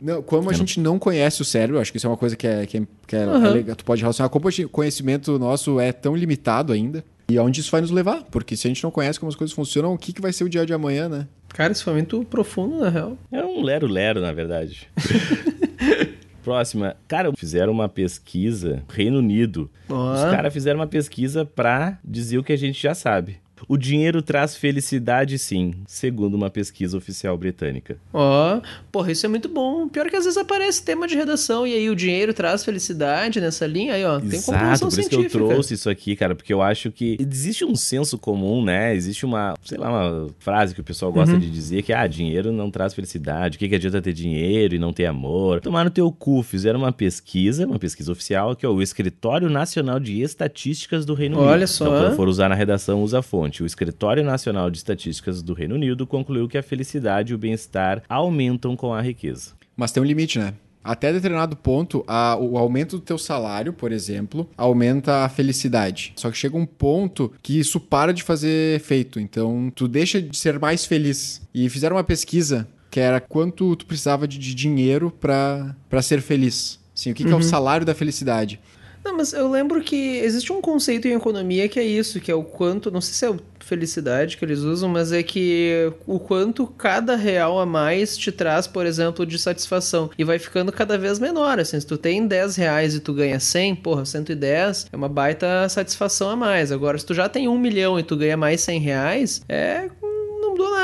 Não, 0.00 0.20
como 0.20 0.50
a 0.50 0.52
gente 0.52 0.80
não 0.80 0.98
conhece 0.98 1.40
o 1.40 1.44
cérebro, 1.44 1.80
acho 1.80 1.92
que 1.92 1.96
isso 1.98 2.06
é 2.08 2.10
uma 2.10 2.16
coisa 2.16 2.34
que 2.36 2.46
é, 2.46 2.66
que 2.66 2.78
é, 2.78 2.82
que 3.06 3.14
é 3.16 3.22
Aham. 3.22 3.50
legal, 3.52 3.76
tu 3.76 3.84
pode 3.84 4.02
relacionar. 4.02 4.28
Como 4.28 4.48
o 4.48 4.68
conhecimento 4.68 5.38
nosso 5.38 5.78
é 5.78 5.92
tão 5.92 6.16
limitado 6.16 6.72
ainda, 6.72 7.04
e 7.28 7.38
aonde 7.38 7.60
isso 7.60 7.70
vai 7.70 7.80
nos 7.80 7.92
levar? 7.92 8.24
Porque 8.24 8.56
se 8.56 8.66
a 8.66 8.70
gente 8.70 8.82
não 8.82 8.90
conhece 8.90 9.20
como 9.20 9.30
as 9.30 9.36
coisas 9.36 9.54
funcionam, 9.54 9.94
o 9.94 9.98
que, 9.98 10.12
que 10.12 10.20
vai 10.20 10.32
ser 10.32 10.42
o 10.42 10.48
dia 10.48 10.66
de 10.66 10.74
amanhã, 10.74 11.08
né? 11.08 11.28
Cara, 11.50 11.72
isso 11.72 11.84
foi 11.84 11.92
muito 11.92 12.24
profundo, 12.24 12.78
na 12.80 12.88
real. 12.88 13.16
É 13.30 13.44
um 13.44 13.62
lero-lero, 13.62 14.20
na 14.20 14.32
verdade. 14.32 14.88
Próxima. 16.42 16.96
Cara, 17.06 17.32
fizeram 17.36 17.72
uma 17.72 17.88
pesquisa 17.88 18.82
no 18.88 18.94
Reino 18.94 19.18
Unido. 19.18 19.70
Ó. 19.88 20.14
Os 20.14 20.20
caras 20.22 20.52
fizeram 20.52 20.80
uma 20.80 20.86
pesquisa 20.86 21.44
pra 21.44 21.98
dizer 22.04 22.38
o 22.38 22.44
que 22.44 22.52
a 22.52 22.58
gente 22.58 22.82
já 22.82 22.94
sabe. 22.94 23.41
O 23.68 23.76
dinheiro 23.76 24.22
traz 24.22 24.56
felicidade, 24.56 25.38
sim, 25.38 25.74
segundo 25.86 26.34
uma 26.34 26.50
pesquisa 26.50 26.96
oficial 26.96 27.36
britânica. 27.36 27.96
Ó, 28.12 28.60
porra, 28.90 29.12
isso 29.12 29.26
é 29.26 29.28
muito 29.28 29.48
bom. 29.48 29.88
Pior 29.88 30.08
que 30.08 30.16
às 30.16 30.24
vezes 30.24 30.36
aparece 30.36 30.84
tema 30.84 31.06
de 31.06 31.16
redação 31.16 31.66
e 31.66 31.74
aí 31.74 31.90
o 31.90 31.96
dinheiro 31.96 32.34
traz 32.34 32.64
felicidade 32.64 33.40
nessa 33.40 33.66
linha. 33.66 33.94
Aí, 33.94 34.04
ó, 34.04 34.18
tem 34.18 34.30
Exato, 34.30 34.46
comprovação 34.46 34.88
por 34.88 34.98
isso 34.98 35.08
que 35.08 35.16
eu 35.16 35.28
trouxe 35.28 35.74
isso 35.74 35.90
aqui, 35.90 36.16
cara, 36.16 36.34
porque 36.34 36.52
eu 36.52 36.62
acho 36.62 36.90
que 36.90 37.16
existe 37.20 37.64
um 37.64 37.74
senso 37.74 38.18
comum, 38.18 38.64
né? 38.64 38.94
Existe 38.94 39.24
uma, 39.24 39.54
sei 39.64 39.78
lá, 39.78 39.88
uma 39.90 40.28
frase 40.38 40.74
que 40.74 40.80
o 40.80 40.84
pessoal 40.84 41.12
gosta 41.12 41.38
de 41.38 41.50
dizer 41.50 41.82
que, 41.82 41.92
ah, 41.92 42.06
dinheiro 42.06 42.52
não 42.52 42.70
traz 42.70 42.94
felicidade, 42.94 43.56
o 43.56 43.58
que, 43.58 43.68
que 43.68 43.74
adianta 43.74 44.00
ter 44.00 44.12
dinheiro 44.12 44.74
e 44.74 44.78
não 44.78 44.92
ter 44.92 45.06
amor? 45.06 45.60
Tomar 45.60 45.84
no 45.84 45.90
teu 45.90 46.10
cu, 46.10 46.42
fizeram 46.42 46.78
uma 46.78 46.92
pesquisa, 46.92 47.66
uma 47.66 47.78
pesquisa 47.78 48.10
oficial, 48.12 48.54
que 48.54 48.64
é 48.64 48.68
o 48.68 48.80
Escritório 48.80 49.48
Nacional 49.48 49.98
de 49.98 50.20
Estatísticas 50.20 51.04
do 51.04 51.14
Reino 51.14 51.38
Unido. 51.38 51.50
Olha 51.50 51.66
só. 51.66 51.86
Então, 51.86 51.98
quando 51.98 52.16
for 52.16 52.28
usar 52.28 52.48
na 52.48 52.54
redação, 52.54 53.02
usa 53.02 53.18
a 53.18 53.22
fonte. 53.22 53.51
O 53.60 53.66
Escritório 53.66 54.22
Nacional 54.22 54.70
de 54.70 54.78
Estatísticas 54.78 55.42
do 55.42 55.52
Reino 55.52 55.74
Unido 55.74 56.06
concluiu 56.06 56.46
que 56.46 56.56
a 56.56 56.62
felicidade 56.62 57.32
e 57.32 57.34
o 57.34 57.38
bem-estar 57.38 58.04
aumentam 58.08 58.76
com 58.76 58.94
a 58.94 59.02
riqueza. 59.02 59.50
Mas 59.76 59.90
tem 59.90 60.00
um 60.00 60.06
limite, 60.06 60.38
né? 60.38 60.54
Até 60.84 61.12
determinado 61.12 61.56
ponto, 61.56 62.04
a- 62.08 62.36
o 62.36 62.58
aumento 62.58 62.96
do 62.98 63.02
teu 63.02 63.16
salário, 63.18 63.72
por 63.72 63.90
exemplo, 63.92 64.48
aumenta 64.56 65.24
a 65.24 65.28
felicidade. 65.28 66.12
Só 66.16 66.30
que 66.30 66.36
chega 66.36 66.56
um 66.56 66.66
ponto 66.66 67.32
que 67.42 67.58
isso 67.58 67.78
para 67.80 68.12
de 68.12 68.22
fazer 68.22 68.76
efeito. 68.76 69.20
Então, 69.20 69.70
tu 69.74 69.86
deixa 69.88 70.20
de 70.20 70.36
ser 70.36 70.58
mais 70.58 70.84
feliz. 70.84 71.40
E 71.54 71.68
fizeram 71.68 71.96
uma 71.96 72.04
pesquisa 72.04 72.66
que 72.90 72.98
era 73.00 73.20
quanto 73.20 73.74
tu 73.76 73.86
precisava 73.86 74.26
de, 74.28 74.38
de 74.38 74.54
dinheiro 74.54 75.10
pra 75.20 75.74
ser 76.02 76.20
feliz. 76.20 76.80
Assim, 76.94 77.12
o 77.12 77.14
que, 77.14 77.24
que 77.24 77.30
é 77.30 77.34
o 77.36 77.42
salário 77.42 77.86
da 77.86 77.94
felicidade? 77.94 78.60
Não, 79.04 79.16
mas 79.16 79.32
eu 79.32 79.50
lembro 79.50 79.82
que 79.82 80.18
existe 80.18 80.52
um 80.52 80.60
conceito 80.60 81.08
em 81.08 81.14
economia 81.14 81.68
que 81.68 81.80
é 81.80 81.84
isso, 81.84 82.20
que 82.20 82.30
é 82.30 82.34
o 82.34 82.44
quanto, 82.44 82.90
não 82.90 83.00
sei 83.00 83.14
se 83.14 83.26
é 83.26 83.38
felicidade 83.60 84.36
que 84.36 84.44
eles 84.44 84.60
usam, 84.60 84.88
mas 84.88 85.12
é 85.12 85.22
que 85.22 85.92
o 86.06 86.18
quanto 86.18 86.66
cada 86.66 87.16
real 87.16 87.58
a 87.58 87.66
mais 87.66 88.16
te 88.16 88.30
traz, 88.30 88.66
por 88.66 88.86
exemplo, 88.86 89.24
de 89.24 89.38
satisfação. 89.38 90.10
E 90.18 90.24
vai 90.24 90.38
ficando 90.38 90.72
cada 90.72 90.98
vez 90.98 91.18
menor, 91.18 91.58
assim, 91.58 91.78
se 91.80 91.86
tu 91.86 91.96
tem 91.96 92.26
10 92.26 92.56
reais 92.56 92.94
e 92.94 93.00
tu 93.00 93.12
ganha 93.12 93.40
100, 93.40 93.76
porra, 93.76 94.04
110 94.04 94.86
é 94.92 94.96
uma 94.96 95.08
baita 95.08 95.68
satisfação 95.68 96.30
a 96.30 96.36
mais. 96.36 96.70
Agora, 96.70 96.98
se 96.98 97.06
tu 97.06 97.14
já 97.14 97.28
tem 97.28 97.48
um 97.48 97.58
milhão 97.58 97.98
e 97.98 98.02
tu 98.02 98.16
ganha 98.16 98.36
mais 98.36 98.60
100 98.60 98.80
reais, 98.80 99.42
é 99.48 99.88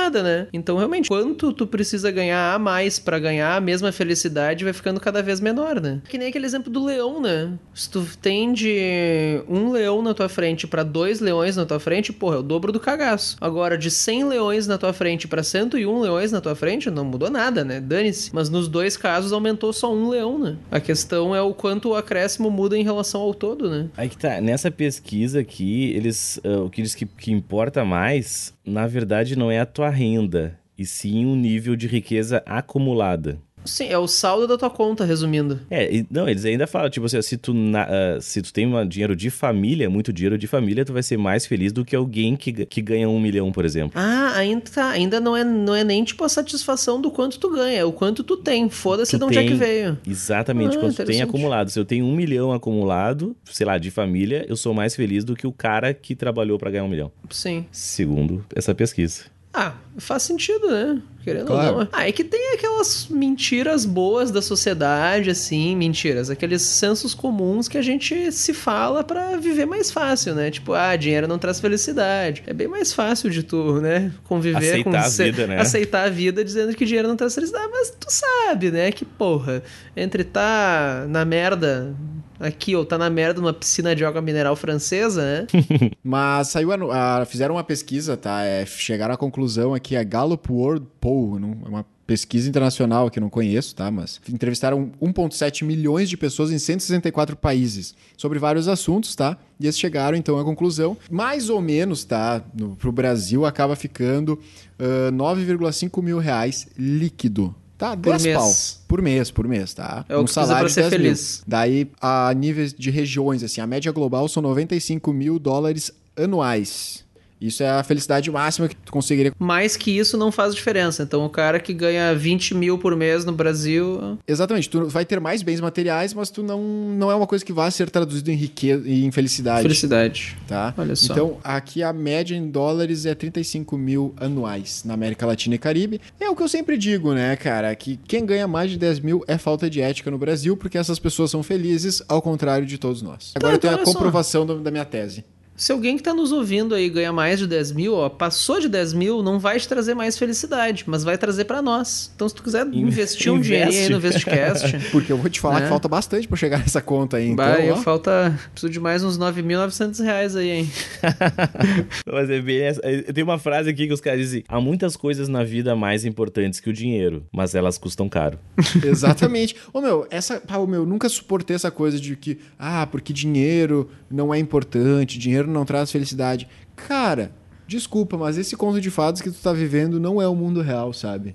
nada, 0.08 0.22
né? 0.22 0.48
Então, 0.52 0.76
realmente, 0.76 1.08
quanto 1.08 1.52
tu 1.52 1.66
precisa 1.66 2.10
ganhar 2.10 2.54
a 2.54 2.58
mais 2.58 2.98
pra 2.98 3.18
ganhar 3.18 3.56
a 3.56 3.60
mesma 3.60 3.92
felicidade 3.92 4.64
vai 4.64 4.72
ficando 4.72 4.98
cada 4.98 5.22
vez 5.22 5.40
menor, 5.40 5.80
né? 5.80 6.00
Que 6.08 6.16
nem 6.18 6.28
aquele 6.28 6.46
exemplo 6.46 6.72
do 6.72 6.84
leão, 6.84 7.20
né? 7.20 7.52
Se 7.74 7.90
tu 7.90 8.06
tem 8.20 8.52
de 8.52 9.42
um 9.48 9.70
leão 9.70 10.02
na 10.02 10.14
tua 10.14 10.28
frente 10.28 10.66
pra 10.66 10.82
dois 10.82 11.20
leões 11.20 11.56
na 11.56 11.66
tua 11.66 11.78
frente, 11.78 12.12
porra, 12.12 12.36
é 12.36 12.38
o 12.38 12.42
dobro 12.42 12.72
do 12.72 12.80
cagaço. 12.80 13.36
Agora, 13.40 13.76
de 13.76 13.90
100 13.90 14.24
leões 14.24 14.66
na 14.66 14.78
tua 14.78 14.92
frente 14.92 15.28
pra 15.28 15.42
101 15.42 16.00
leões 16.00 16.32
na 16.32 16.40
tua 16.40 16.54
frente, 16.54 16.90
não 16.90 17.04
mudou 17.04 17.30
nada, 17.30 17.64
né? 17.64 17.80
Dane-se. 17.80 18.30
Mas 18.34 18.48
nos 18.48 18.68
dois 18.68 18.96
casos 18.96 19.32
aumentou 19.32 19.72
só 19.72 19.92
um 19.92 20.08
leão, 20.08 20.38
né? 20.38 20.56
A 20.70 20.80
questão 20.80 21.34
é 21.34 21.42
o 21.42 21.52
quanto 21.52 21.90
o 21.90 21.94
acréscimo 21.94 22.50
muda 22.50 22.76
em 22.76 22.82
relação 22.82 23.20
ao 23.20 23.34
todo, 23.34 23.68
né? 23.68 23.88
Aí 23.96 24.08
que 24.08 24.16
tá, 24.16 24.40
nessa 24.40 24.70
pesquisa 24.70 25.40
aqui, 25.40 25.92
eles, 25.92 26.40
ah, 26.44 26.62
o 26.62 26.70
que 26.70 26.82
diz 26.82 26.94
que, 26.94 27.04
que 27.04 27.30
importa 27.30 27.84
mais, 27.84 28.54
na 28.68 28.86
verdade, 28.86 29.36
não 29.36 29.50
é 29.50 29.58
a 29.58 29.66
tua 29.66 29.88
renda, 29.88 30.58
e 30.76 30.84
sim 30.84 31.26
o 31.26 31.34
nível 31.34 31.74
de 31.74 31.86
riqueza 31.86 32.42
acumulada. 32.46 33.40
Sim, 33.68 33.86
é 33.88 33.98
o 33.98 34.06
saldo 34.08 34.46
da 34.46 34.56
tua 34.58 34.70
conta, 34.70 35.04
resumindo. 35.04 35.60
É, 35.70 35.92
e- 35.94 36.06
não, 36.10 36.28
eles 36.28 36.44
ainda 36.44 36.66
falam, 36.66 36.88
tipo 36.90 37.06
assim, 37.06 37.20
se 37.22 37.36
tu, 37.36 37.52
na- 37.54 37.84
ah, 37.88 38.20
se 38.20 38.40
tu 38.42 38.52
tem 38.52 38.66
uma- 38.66 38.84
dinheiro 38.86 39.14
de 39.14 39.30
família, 39.30 39.88
muito 39.90 40.12
dinheiro 40.12 40.38
de 40.38 40.46
família, 40.46 40.84
tu 40.84 40.92
vai 40.92 41.02
ser 41.02 41.16
mais 41.16 41.46
feliz 41.46 41.72
do 41.72 41.84
que 41.84 41.94
alguém 41.94 42.36
que, 42.36 42.52
que 42.66 42.80
ganha 42.82 43.08
um 43.08 43.20
milhão, 43.20 43.52
por 43.52 43.64
exemplo. 43.64 43.92
Ah, 44.00 44.32
ainda 44.36 44.62
tá. 44.72 44.88
Ainda 44.90 45.20
não 45.20 45.36
é, 45.36 45.44
não 45.44 45.74
é 45.74 45.84
nem 45.84 46.02
tipo 46.04 46.24
a 46.24 46.28
satisfação 46.28 47.00
do 47.00 47.10
quanto 47.10 47.38
tu 47.38 47.50
ganha, 47.50 47.78
é 47.80 47.84
o 47.84 47.92
quanto 47.92 48.22
tu 48.24 48.36
tem. 48.36 48.68
Foda-se 48.70 49.16
de 49.18 49.24
onde 49.24 49.38
é 49.38 49.44
que 49.44 49.54
veio. 49.54 49.98
Exatamente, 50.06 50.76
Ah, 50.76 50.80
quando 50.80 50.94
tu 50.96 51.04
tem 51.04 51.22
acumulado. 51.22 51.70
Se 51.70 51.78
eu 51.78 51.84
tenho 51.84 52.04
um 52.04 52.14
milhão 52.14 52.52
acumulado, 52.52 53.36
sei 53.44 53.66
lá, 53.66 53.76
de 53.78 53.90
família, 53.90 54.44
eu 54.48 54.56
sou 54.56 54.72
mais 54.74 54.94
feliz 54.96 55.24
do 55.24 55.34
que 55.36 55.46
o 55.46 55.52
cara 55.52 55.92
que 55.92 56.14
trabalhou 56.14 56.58
pra 56.58 56.70
ganhar 56.70 56.84
um 56.84 56.88
milhão. 56.88 57.10
Sim. 57.30 57.64
Segundo 57.70 58.44
essa 58.54 58.74
pesquisa. 58.74 59.22
Ah, 59.52 59.72
faz 59.96 60.22
sentido, 60.22 60.70
né? 60.70 61.00
Querendo 61.24 61.46
Claro. 61.46 61.72
ou 61.74 61.80
não. 61.80 61.88
Ah, 61.92 62.08
é 62.08 62.12
que 62.12 62.22
tem 62.22 62.54
aquelas 62.54 63.08
mentiras 63.08 63.84
boas 63.84 64.30
da 64.30 64.40
sociedade, 64.40 65.30
assim, 65.30 65.74
mentiras. 65.76 66.30
Aqueles 66.30 66.62
sensos 66.62 67.14
comuns 67.14 67.66
que 67.68 67.76
a 67.76 67.82
gente 67.82 68.30
se 68.32 68.54
fala 68.54 69.02
pra 69.02 69.36
viver 69.36 69.66
mais 69.66 69.90
fácil, 69.90 70.34
né? 70.34 70.50
Tipo, 70.50 70.74
ah, 70.74 70.94
dinheiro 70.96 71.26
não 71.26 71.38
traz 71.38 71.60
felicidade. 71.60 72.42
É 72.46 72.52
bem 72.54 72.68
mais 72.68 72.92
fácil 72.92 73.30
de 73.30 73.42
tu, 73.42 73.80
né? 73.80 74.12
Conviver 74.24 74.84
com... 74.84 74.90
Aceitar 74.94 75.04
a 75.04 75.30
vida, 75.30 75.46
né? 75.46 75.60
Aceitar 75.60 76.04
a 76.04 76.10
vida 76.10 76.44
dizendo 76.44 76.74
que 76.74 76.84
dinheiro 76.84 77.08
não 77.08 77.16
traz 77.16 77.34
felicidade. 77.34 77.68
Mas 77.70 77.90
tu 77.90 78.06
sabe, 78.10 78.70
né? 78.70 78.92
Que 78.92 79.04
porra, 79.04 79.62
entre 79.96 80.24
tá 80.24 81.04
na 81.08 81.24
merda 81.24 81.94
aqui 82.40 82.74
ou 82.76 82.84
tá 82.84 82.96
na 82.98 83.08
merda 83.10 83.40
numa 83.40 83.52
piscina 83.52 83.94
de 83.94 84.04
água 84.04 84.20
mineral 84.22 84.54
francesa, 84.56 85.22
né? 85.22 85.46
Mas 86.02 86.48
saiu 86.48 86.70
a 86.72 87.20
a- 87.20 87.24
fizeram 87.24 87.54
uma 87.56 87.64
pesquisa, 87.64 88.16
tá? 88.16 88.42
É, 88.44 88.64
chegaram 88.66 89.14
à 89.14 89.16
conclusão 89.16 89.74
aqui, 89.74 89.96
a 89.96 90.02
Gallup 90.02 90.50
World 90.52 90.86
Poll, 91.00 91.38
não- 91.38 91.58
é 91.64 91.68
uma 91.68 91.86
pesquisa 92.06 92.48
internacional 92.48 93.10
que 93.10 93.20
não 93.20 93.28
conheço, 93.28 93.74
tá? 93.76 93.90
Mas 93.90 94.18
entrevistaram 94.30 94.90
1,7 95.00 95.62
milhões 95.62 96.08
de 96.08 96.16
pessoas 96.16 96.50
em 96.50 96.58
164 96.58 97.36
países 97.36 97.94
sobre 98.16 98.38
vários 98.38 98.66
assuntos, 98.66 99.14
tá? 99.14 99.36
E 99.60 99.66
eles 99.66 99.78
chegaram 99.78 100.16
então 100.16 100.38
à 100.38 100.44
conclusão, 100.44 100.96
mais 101.10 101.50
ou 101.50 101.60
menos, 101.60 102.04
tá? 102.04 102.42
No, 102.54 102.76
pro 102.76 102.90
Brasil 102.90 103.44
acaba 103.44 103.76
ficando 103.76 104.38
ah, 104.78 105.10
9,5 105.12 106.02
mil 106.02 106.18
reais 106.18 106.66
líquido. 106.78 107.54
Tá, 107.78 107.94
10 107.94 108.22
mês. 108.24 108.36
pau. 108.36 108.52
Por 108.88 109.00
mês, 109.00 109.30
por 109.30 109.46
mês, 109.46 109.72
tá? 109.72 110.04
É 110.08 110.16
o 110.16 110.24
que 110.24 110.32
precisa 110.32 110.56
pra 110.56 110.68
ser 110.68 110.80
10 110.82 110.92
mil. 110.92 111.00
feliz. 111.00 111.42
Daí, 111.46 111.88
a 112.00 112.34
níveis 112.34 112.74
de 112.74 112.90
regiões, 112.90 113.44
assim, 113.44 113.60
a 113.60 113.66
média 113.66 113.92
global 113.92 114.28
são 114.28 114.42
95 114.42 115.12
mil 115.12 115.38
dólares 115.38 115.92
anuais. 116.16 117.04
Isso 117.40 117.62
é 117.62 117.70
a 117.70 117.82
felicidade 117.82 118.30
máxima 118.30 118.68
que 118.68 118.76
tu 118.76 118.92
conseguiria. 118.92 119.32
Mais 119.38 119.76
que 119.76 119.96
isso 119.96 120.16
não 120.16 120.32
faz 120.32 120.54
diferença. 120.54 121.02
Então, 121.02 121.24
o 121.24 121.30
cara 121.30 121.60
que 121.60 121.72
ganha 121.72 122.14
20 122.14 122.54
mil 122.54 122.78
por 122.78 122.96
mês 122.96 123.24
no 123.24 123.32
Brasil. 123.32 124.18
Exatamente, 124.26 124.68
tu 124.68 124.88
vai 124.88 125.04
ter 125.04 125.20
mais 125.20 125.42
bens 125.42 125.60
materiais, 125.60 126.12
mas 126.12 126.30
tu 126.30 126.42
não, 126.42 126.62
não 126.62 127.10
é 127.10 127.14
uma 127.14 127.26
coisa 127.26 127.44
que 127.44 127.52
vai 127.52 127.70
ser 127.70 127.90
traduzido 127.90 128.30
em 128.30 128.34
riqueza 128.34 128.88
e 128.88 129.04
em 129.04 129.10
felicidade. 129.10 129.62
Felicidade. 129.62 130.36
Tá? 130.46 130.74
Olha 130.76 130.96
só. 130.96 131.12
Então, 131.12 131.38
aqui 131.44 131.82
a 131.82 131.92
média 131.92 132.34
em 132.34 132.50
dólares 132.50 133.06
é 133.06 133.14
35 133.14 133.76
mil 133.76 134.14
anuais 134.16 134.82
na 134.84 134.94
América 134.94 135.26
Latina 135.26 135.54
e 135.54 135.58
Caribe. 135.58 136.00
É 136.18 136.28
o 136.28 136.36
que 136.36 136.42
eu 136.42 136.48
sempre 136.48 136.76
digo, 136.76 137.12
né, 137.12 137.36
cara? 137.36 137.74
Que 137.74 137.98
quem 138.08 138.24
ganha 138.26 138.48
mais 138.48 138.70
de 138.70 138.78
10 138.78 139.00
mil 139.00 139.24
é 139.26 139.38
falta 139.38 139.70
de 139.70 139.80
ética 139.80 140.10
no 140.10 140.18
Brasil, 140.18 140.56
porque 140.56 140.78
essas 140.78 140.98
pessoas 140.98 141.30
são 141.30 141.42
felizes, 141.42 142.02
ao 142.08 142.20
contrário 142.20 142.66
de 142.66 142.78
todos 142.78 143.02
nós. 143.02 143.32
Agora 143.34 143.54
eu 143.54 143.56
então 143.56 143.70
tenho 143.70 143.74
a 143.74 143.76
olha 143.76 143.86
só. 143.86 143.92
comprovação 143.92 144.46
da 144.46 144.70
minha 144.70 144.84
tese. 144.84 145.24
Se 145.58 145.72
alguém 145.72 145.96
que 145.96 146.02
tá 146.04 146.14
nos 146.14 146.30
ouvindo 146.30 146.72
aí 146.72 146.88
ganha 146.88 147.12
mais 147.12 147.40
de 147.40 147.46
10 147.48 147.72
mil, 147.72 147.92
ó, 147.94 148.08
passou 148.08 148.60
de 148.60 148.68
10 148.68 148.92
mil, 148.94 149.22
não 149.24 149.40
vai 149.40 149.58
te 149.58 149.66
trazer 149.66 149.92
mais 149.92 150.16
felicidade, 150.16 150.84
mas 150.86 151.02
vai 151.02 151.18
trazer 151.18 151.46
pra 151.46 151.60
nós. 151.60 152.12
Então, 152.14 152.28
se 152.28 152.34
tu 152.34 152.44
quiser 152.44 152.64
investir 152.72 153.32
um 153.32 153.40
dinheirinho 153.40 153.82
aí 153.82 153.88
no 153.90 153.98
Vestcast, 153.98 154.78
Porque 154.92 155.10
eu 155.12 155.18
vou 155.18 155.28
te 155.28 155.40
falar 155.40 155.58
É. 155.58 155.62
que 155.64 155.68
falta 155.68 155.88
bastante 155.88 156.28
pra 156.28 156.36
chegar 156.36 156.60
nessa 156.60 156.80
conta 156.80 157.16
aí. 157.16 157.30
Então, 157.30 157.44
vai, 157.44 157.70
ó, 157.72 157.76
falta. 157.76 158.38
Preciso 158.52 158.72
de 158.72 158.78
mais 158.78 159.02
uns 159.02 159.18
9.900 159.18 160.00
reais 160.04 160.36
aí, 160.36 160.48
hein? 160.48 160.70
Mas 162.06 162.30
é 162.30 162.40
bem 162.40 162.60
essa. 162.60 162.80
é- 162.84 163.12
Tem 163.12 163.24
uma 163.24 163.38
frase 163.38 163.68
aqui 163.70 163.86
que 163.88 163.92
os 163.92 164.00
caras 164.00 164.20
dizem: 164.20 164.44
há 164.48 164.60
muitas 164.60 164.96
coisas 164.96 165.28
na 165.28 165.42
vida 165.42 165.74
mais 165.74 166.04
importantes 166.04 166.60
que 166.60 166.70
o 166.70 166.72
dinheiro, 166.72 167.24
mas 167.32 167.54
elas 167.54 167.76
custam 167.78 168.08
caro. 168.08 168.38
Exatamente. 168.84 169.56
Ô 169.72 169.80
meu, 169.80 170.06
essa, 170.10 170.40
pá, 170.40 170.56
ô, 170.58 170.66
meu, 170.66 170.86
nunca 170.86 171.08
suportei 171.08 171.56
essa 171.56 171.70
coisa 171.70 171.98
de 171.98 172.14
que, 172.14 172.38
ah, 172.58 172.86
porque 172.86 173.12
dinheiro 173.12 173.90
não 174.10 174.32
é 174.32 174.38
importante, 174.38 175.18
dinheiro 175.18 175.47
não 175.52 175.64
traz 175.64 175.90
felicidade. 175.90 176.48
Cara, 176.76 177.32
desculpa, 177.66 178.16
mas 178.16 178.38
esse 178.38 178.56
conto 178.56 178.80
de 178.80 178.90
fadas 178.90 179.20
que 179.20 179.30
tu 179.30 179.38
tá 179.40 179.52
vivendo 179.52 179.98
não 180.00 180.20
é 180.20 180.28
o 180.28 180.34
mundo 180.34 180.60
real, 180.62 180.92
sabe? 180.92 181.34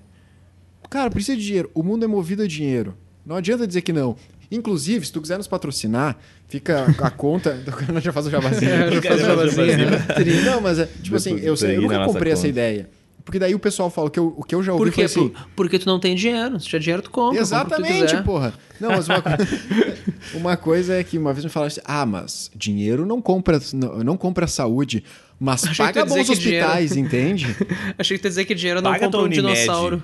Cara, 0.90 1.10
precisa 1.10 1.36
de 1.36 1.44
dinheiro. 1.44 1.70
O 1.74 1.82
mundo 1.82 2.04
é 2.04 2.08
movido 2.08 2.42
a 2.42 2.46
dinheiro. 2.46 2.96
Não 3.26 3.36
adianta 3.36 3.66
dizer 3.66 3.80
que 3.82 3.92
não. 3.92 4.16
Inclusive, 4.50 5.04
se 5.06 5.12
tu 5.12 5.20
quiser 5.20 5.38
nos 5.38 5.48
patrocinar, 5.48 6.16
fica 6.46 6.84
a 6.98 7.10
conta. 7.10 7.58
Já 8.02 8.12
faço 8.12 8.28
o 8.28 8.30
jabazinho. 8.30 8.70
É, 8.70 8.92
já 8.92 9.02
faz 9.02 9.22
o 9.22 9.24
jabazinho, 9.24 9.90
né? 9.90 10.06
Não, 10.44 10.60
mas 10.60 10.78
é, 10.78 10.86
tipo 11.02 11.16
assim, 11.16 11.38
eu, 11.40 11.56
sei- 11.56 11.76
eu 11.76 11.82
nunca 11.82 12.04
comprei 12.04 12.32
essa 12.32 12.42
conta. 12.42 12.48
ideia. 12.48 12.90
Porque 13.24 13.38
daí 13.38 13.54
o 13.54 13.58
pessoal 13.58 13.88
fala 13.88 14.10
que 14.10 14.18
eu, 14.18 14.34
o 14.36 14.42
que 14.42 14.54
eu 14.54 14.62
já 14.62 14.72
ouvi 14.74 14.84
Por 14.84 14.90
quê? 14.92 15.08
foi 15.08 15.22
assim. 15.22 15.28
Por- 15.30 15.46
Porque 15.56 15.78
tu 15.78 15.86
não 15.86 15.98
tem 15.98 16.14
dinheiro. 16.14 16.60
Se 16.60 16.66
tiver 16.66 16.78
dinheiro, 16.80 17.02
tu 17.02 17.10
compra. 17.10 17.40
Exatamente, 17.40 18.22
porra. 18.22 18.52
Não, 18.78 18.90
mas 18.90 19.08
uma, 19.08 19.22
co- 19.22 19.30
uma 20.34 20.56
coisa 20.56 20.94
é 20.94 21.02
que 21.04 21.16
uma 21.16 21.32
vez 21.32 21.44
me 21.44 21.50
falaram 21.50 21.68
assim: 21.68 21.80
ah, 21.84 22.04
mas 22.04 22.50
dinheiro 22.54 23.06
não 23.06 23.22
compra, 23.22 23.58
não, 23.72 23.98
não 24.04 24.16
compra 24.16 24.46
saúde, 24.46 25.02
mas 25.40 25.64
Achei 25.64 25.86
paga 25.86 26.04
bons 26.04 26.28
que 26.28 26.36
dinheiro- 26.36 26.66
hospitais, 26.66 26.92
entende? 26.96 27.46
Achei 27.98 28.16
que 28.18 28.22
tu 28.22 28.26
ia 28.26 28.30
dizer 28.30 28.44
que 28.44 28.54
dinheiro 28.54 28.82
não 28.82 28.90
Paga 28.92 29.06
compra 29.06 29.20
um 29.22 29.28
dinossauro. 29.28 30.02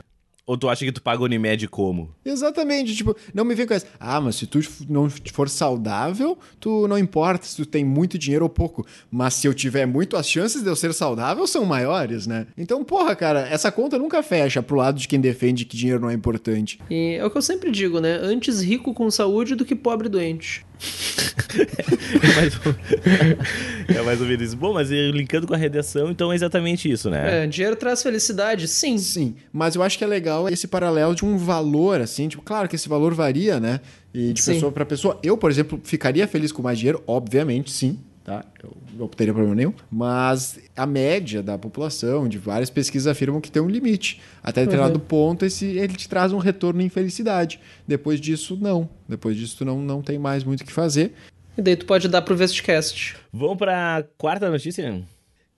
Ou 0.51 0.59
tu 0.59 0.69
acha 0.69 0.85
que 0.85 0.91
tu 0.91 1.01
paga 1.01 1.23
Unimed 1.23 1.69
como? 1.69 2.13
Exatamente, 2.25 2.93
tipo, 2.97 3.15
não 3.33 3.45
me 3.45 3.55
vem 3.55 3.69
com 3.69 3.73
essa. 3.73 3.87
Ah, 4.01 4.21
mas 4.21 4.35
se 4.35 4.49
tu 4.49 4.59
não 4.89 5.09
for 5.09 5.49
saudável, 5.49 6.37
tu 6.59 6.89
não 6.89 6.99
importa 6.99 7.47
se 7.47 7.55
tu 7.55 7.65
tem 7.65 7.85
muito 7.85 8.19
dinheiro 8.19 8.45
ou 8.45 8.49
pouco. 8.49 8.85
Mas 9.09 9.35
se 9.35 9.47
eu 9.47 9.55
tiver 9.55 9.87
muito, 9.87 10.17
as 10.17 10.29
chances 10.29 10.61
de 10.61 10.69
eu 10.69 10.75
ser 10.75 10.93
saudável 10.93 11.47
são 11.47 11.65
maiores, 11.65 12.27
né? 12.27 12.49
Então, 12.59 12.83
porra, 12.83 13.15
cara, 13.15 13.47
essa 13.49 13.71
conta 13.71 13.97
nunca 13.97 14.25
fecha 14.25 14.61
pro 14.61 14.75
lado 14.75 14.99
de 14.99 15.07
quem 15.07 15.21
defende 15.21 15.65
que 15.65 15.77
dinheiro 15.77 16.01
não 16.01 16.11
é 16.11 16.15
importante. 16.15 16.81
E 16.91 17.15
é 17.15 17.25
o 17.25 17.31
que 17.31 17.39
eu 17.39 17.43
sempre 17.43 17.71
digo, 17.71 18.01
né? 18.01 18.19
Antes 18.21 18.61
rico 18.61 18.93
com 18.93 19.09
saúde 19.09 19.55
do 19.55 19.65
que 19.65 19.77
pobre 19.77 20.09
doente. 20.09 20.67
É 22.23 22.37
mais, 22.37 22.55
ou... 22.67 23.97
é 23.97 24.03
mais 24.03 24.21
ou 24.21 24.27
menos 24.27 24.49
isso. 24.49 24.57
Bom, 24.57 24.73
mas 24.73 24.91
linkando 24.91 25.47
com 25.47 25.55
a 25.55 25.57
redação, 25.57 26.11
então 26.11 26.33
é 26.33 26.35
exatamente 26.35 26.91
isso, 26.91 27.11
né? 27.11 27.45
É, 27.45 27.47
dinheiro 27.47 27.77
traz 27.77 28.03
felicidade? 28.03 28.69
Sim. 28.69 28.99
Sim, 28.99 29.35
mas 29.53 29.75
eu 29.75 29.83
acho 29.83 29.99
que 29.99 30.05
é 30.05 30.07
legal 30.07 30.49
esse 30.49 30.69
paralelo 30.69 31.15
de 31.15 31.25
um 31.25 31.37
valor, 31.37 32.01
assim, 32.01 32.29
tipo, 32.29 32.43
claro 32.43 32.69
que 32.69 32.77
esse 32.77 32.89
valor 32.89 33.15
varia, 33.15 33.59
né? 33.59 33.81
E 34.13 34.33
de 34.33 34.43
Sim. 34.43 34.55
pessoa 34.55 34.73
para 34.73 34.85
pessoa. 34.85 35.19
Eu, 35.23 35.37
por 35.37 35.51
exemplo, 35.51 35.81
ficaria 35.83 36.27
feliz 36.27 36.53
com 36.53 36.63
mais 36.63 36.79
dinheiro, 36.79 37.03
obviamente, 37.07 37.71
sim, 37.71 37.99
tá? 38.25 38.45
Eu 38.63 38.73
não 39.01 39.09
teria 39.09 39.33
problema 39.33 39.57
nenhum. 39.57 39.75
Mas 39.91 40.59
a 40.77 40.87
média 40.87 41.43
da 41.43 41.59
população, 41.59 42.29
de 42.29 42.39
várias 42.39 42.71
pesquisas 42.71 43.07
afirmam 43.07 43.41
que 43.41 43.51
tem 43.51 43.63
um 43.63 43.69
limite. 43.69 44.21
Até 44.43 44.65
determinado 44.65 45.01
ponto, 45.01 45.45
esse, 45.45 45.67
ele 45.67 45.95
te 45.95 46.09
traz 46.09 46.33
um 46.33 46.39
retorno 46.39 46.81
em 46.83 46.89
felicidade. 46.89 47.61
Depois 47.87 48.21
disso, 48.21 48.59
não. 48.61 48.89
Depois 49.09 49.37
disso, 49.37 49.59
tu 49.59 49.65
não, 49.65 49.81
não 49.81 50.03
tem 50.03 50.19
mais 50.19 50.45
muito 50.45 50.61
o 50.61 50.65
que 50.65 50.73
fazer. 50.73 51.15
E 51.57 51.63
daí 51.63 51.77
tu 51.77 51.87
pode 51.87 52.09
dar 52.09 52.23
pro 52.23 52.37
Vestcast. 52.37 53.17
Vamos 53.33 53.59
pra 53.59 54.05
quarta 54.17 54.51
notícia? 54.51 55.03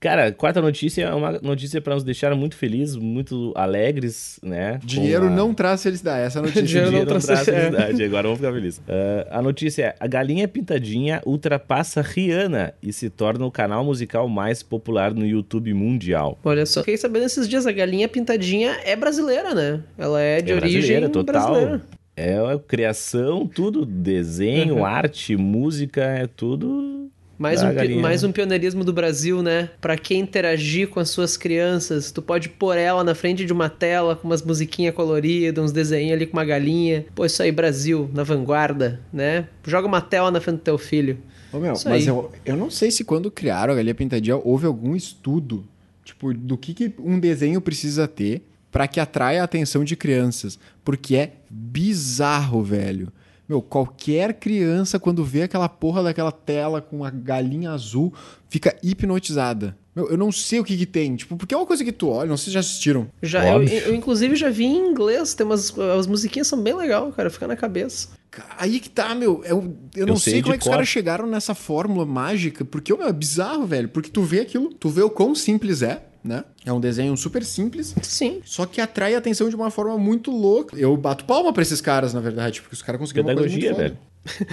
Cara, 0.03 0.33
quarta 0.33 0.61
notícia 0.61 1.03
é 1.05 1.13
uma 1.13 1.39
notícia 1.41 1.79
pra 1.79 1.93
nos 1.93 2.03
deixar 2.03 2.35
muito 2.35 2.57
felizes, 2.57 2.97
muito 2.97 3.53
alegres, 3.55 4.37
né? 4.43 4.77
Dinheiro 4.83 5.27
a- 5.27 5.29
não 5.29 5.53
traz 5.53 5.81
felicidade. 5.81 6.25
Essa 6.25 6.39
é 6.39 6.41
notícia. 6.43 6.61
Dinheiro 6.63 6.89
Dinheiro 6.89 6.91
não 7.09 7.15
não 7.15 7.21
traz 7.21 7.25
traz- 7.45 7.45
felicidade. 7.45 8.03
Agora 8.03 8.23
vamos 8.23 8.39
ficar 8.39 8.51
felizes. 8.53 8.81
Ah, 8.89 9.39
a 9.39 9.41
notícia 9.41 9.83
é: 9.83 9.95
a 9.99 10.05
galinha 10.07 10.45
pintadinha 10.45 11.21
ultrapassa 11.25 12.01
Rihanna 12.01 12.73
e 12.83 12.91
se 12.91 13.09
torna 13.09 13.45
o 13.45 13.51
canal 13.51 13.85
musical 13.85 14.27
mais 14.27 14.61
popular 14.61 15.13
no 15.13 15.25
YouTube 15.25 15.73
mundial. 15.73 16.37
Olha 16.43 16.65
só. 16.65 16.81
Fiquei 16.81 16.97
sabendo 16.97 17.25
esses 17.25 17.47
dias, 17.47 17.65
a 17.65 17.71
galinha 17.71 18.09
pintadinha 18.09 18.77
é 18.83 18.97
brasileira, 18.97 19.55
né? 19.55 19.79
Ela 19.97 20.19
é 20.21 20.41
de 20.41 20.51
É 20.51 20.55
origem 20.55 20.79
brasileira, 20.79 21.09
total. 21.09 21.33
brasileira. 21.53 21.81
É 22.15 22.35
a 22.37 22.59
criação, 22.59 23.47
tudo, 23.47 23.85
desenho, 23.85 24.75
Uhum. 24.75 24.85
arte, 24.85 25.35
música, 25.37 26.01
é 26.03 26.27
tudo. 26.27 27.09
Mais 27.43 27.61
da 27.61 27.69
um, 27.69 27.73
galinha. 27.73 28.01
mais 28.01 28.23
um 28.23 28.31
pioneirismo 28.31 28.83
do 28.83 28.93
Brasil, 28.93 29.43
né? 29.43 29.69
Pra 29.81 29.97
quem 29.97 30.21
interagir 30.21 30.87
com 30.87 30.99
as 30.99 31.09
suas 31.09 31.35
crianças, 31.35 32.11
tu 32.11 32.21
pode 32.21 32.47
pôr 32.47 32.77
ela 32.77 33.03
na 33.03 33.13
frente 33.13 33.45
de 33.45 33.51
uma 33.51 33.69
tela 33.69 34.15
com 34.15 34.27
umas 34.27 34.41
musiquinhas 34.41 34.95
coloridas, 34.95 35.63
uns 35.63 35.71
desenhos 35.71 36.13
ali 36.13 36.25
com 36.25 36.37
uma 36.37 36.45
galinha. 36.45 37.05
Pô, 37.13 37.25
isso 37.25 37.43
aí, 37.43 37.51
Brasil, 37.51 38.09
na 38.13 38.23
vanguarda, 38.23 39.01
né? 39.11 39.47
Joga 39.67 39.87
uma 39.87 39.99
tela 39.99 40.31
na 40.31 40.39
frente 40.39 40.57
do 40.57 40.63
teu 40.63 40.77
filho. 40.77 41.17
Ô, 41.51 41.59
meu, 41.59 41.73
Isso 41.73 41.87
mas 41.87 42.03
aí. 42.03 42.07
eu, 42.07 42.31
eu 42.45 42.55
não 42.55 42.71
sei 42.71 42.89
se 42.89 43.03
quando 43.03 43.29
criaram 43.29 43.73
a 43.73 43.75
galinha 43.75 43.93
pintadinha 43.93 44.37
houve 44.37 44.65
algum 44.65 44.95
estudo, 44.95 45.63
tipo, 46.03 46.33
do 46.33 46.57
que, 46.57 46.73
que 46.73 46.93
um 46.97 47.19
desenho 47.19 47.61
precisa 47.61 48.07
ter 48.07 48.41
para 48.71 48.87
que 48.87 48.99
atraia 48.99 49.41
a 49.41 49.43
atenção 49.43 49.83
de 49.83 49.95
crianças. 49.95 50.57
Porque 50.83 51.15
é 51.15 51.33
bizarro, 51.47 52.63
velho. 52.63 53.11
Meu, 53.47 53.61
qualquer 53.61 54.33
criança, 54.35 54.97
quando 54.99 55.23
vê 55.23 55.43
aquela 55.43 55.67
porra 55.67 56.01
daquela 56.03 56.31
tela 56.31 56.81
com 56.81 57.03
a 57.03 57.09
galinha 57.09 57.71
azul, 57.71 58.13
fica 58.49 58.75
hipnotizada. 58.81 59.77
Meu, 59.95 60.09
eu 60.09 60.17
não 60.17 60.31
sei 60.31 60.59
o 60.59 60.63
que 60.63 60.75
que 60.75 60.87
tem, 60.87 61.15
tipo, 61.15 61.37
porque 61.37 61.53
é 61.53 61.57
uma 61.57 61.67
coisa 61.67 61.83
que 61.83 61.91
tu 61.91 62.09
olha, 62.09 62.27
não 62.27 62.37
sei 62.37 62.45
se 62.45 62.51
já 62.51 62.61
assistiram. 62.61 63.07
Já, 63.21 63.47
eu, 63.47 63.63
eu, 63.63 63.93
inclusive, 63.93 64.35
já 64.35 64.49
vi 64.49 64.65
em 64.65 64.89
inglês, 64.89 65.35
tem 65.35 65.45
umas. 65.45 65.77
As 65.77 66.07
musiquinhas 66.07 66.47
são 66.47 66.59
bem 66.59 66.73
legais, 66.73 67.13
cara, 67.13 67.29
fica 67.29 67.47
na 67.47 67.55
cabeça. 67.55 68.09
Aí 68.57 68.79
que 68.79 68.89
tá, 68.89 69.13
meu. 69.13 69.43
Eu, 69.45 69.75
eu 69.95 70.07
não 70.07 70.15
Eu 70.15 70.19
sei, 70.19 70.33
sei 70.33 70.41
como 70.41 70.55
é 70.55 70.57
que 70.57 70.61
os 70.63 70.67
cor. 70.67 70.71
caras 70.73 70.87
chegaram 70.87 71.27
nessa 71.27 71.53
fórmula 71.53 72.05
mágica, 72.07 72.65
porque 72.65 72.91
meu, 72.95 73.07
é 73.07 73.13
bizarro, 73.13 73.67
velho. 73.67 73.87
Porque 73.89 74.09
tu 74.09 74.23
vê 74.23 74.39
aquilo, 74.39 74.73
tu 74.73 74.89
vê 74.89 75.03
o 75.03 75.11
quão 75.11 75.35
simples 75.35 75.83
é, 75.83 76.01
né? 76.23 76.43
É 76.65 76.71
um 76.71 76.79
desenho 76.79 77.15
super 77.17 77.43
simples. 77.43 77.93
Sim. 78.01 78.41
Só 78.45 78.65
que 78.65 78.79
atrai 78.79 79.15
a 79.15 79.17
atenção 79.17 79.49
de 79.49 79.55
uma 79.55 79.69
forma 79.69 79.97
muito 79.97 80.31
louca. 80.31 80.75
Eu 80.77 80.95
bato 80.95 81.25
palma 81.25 81.51
pra 81.51 81.61
esses 81.61 81.81
caras, 81.81 82.13
na 82.13 82.19
verdade, 82.21 82.61
porque 82.61 82.73
os 82.75 82.81
caras 82.81 82.99
conseguiram 82.99 83.27
uma 83.27 83.35
coisa 83.35 83.49
muito 83.49 83.61
Pedagogia, 83.61 83.89
foda. 83.91 83.97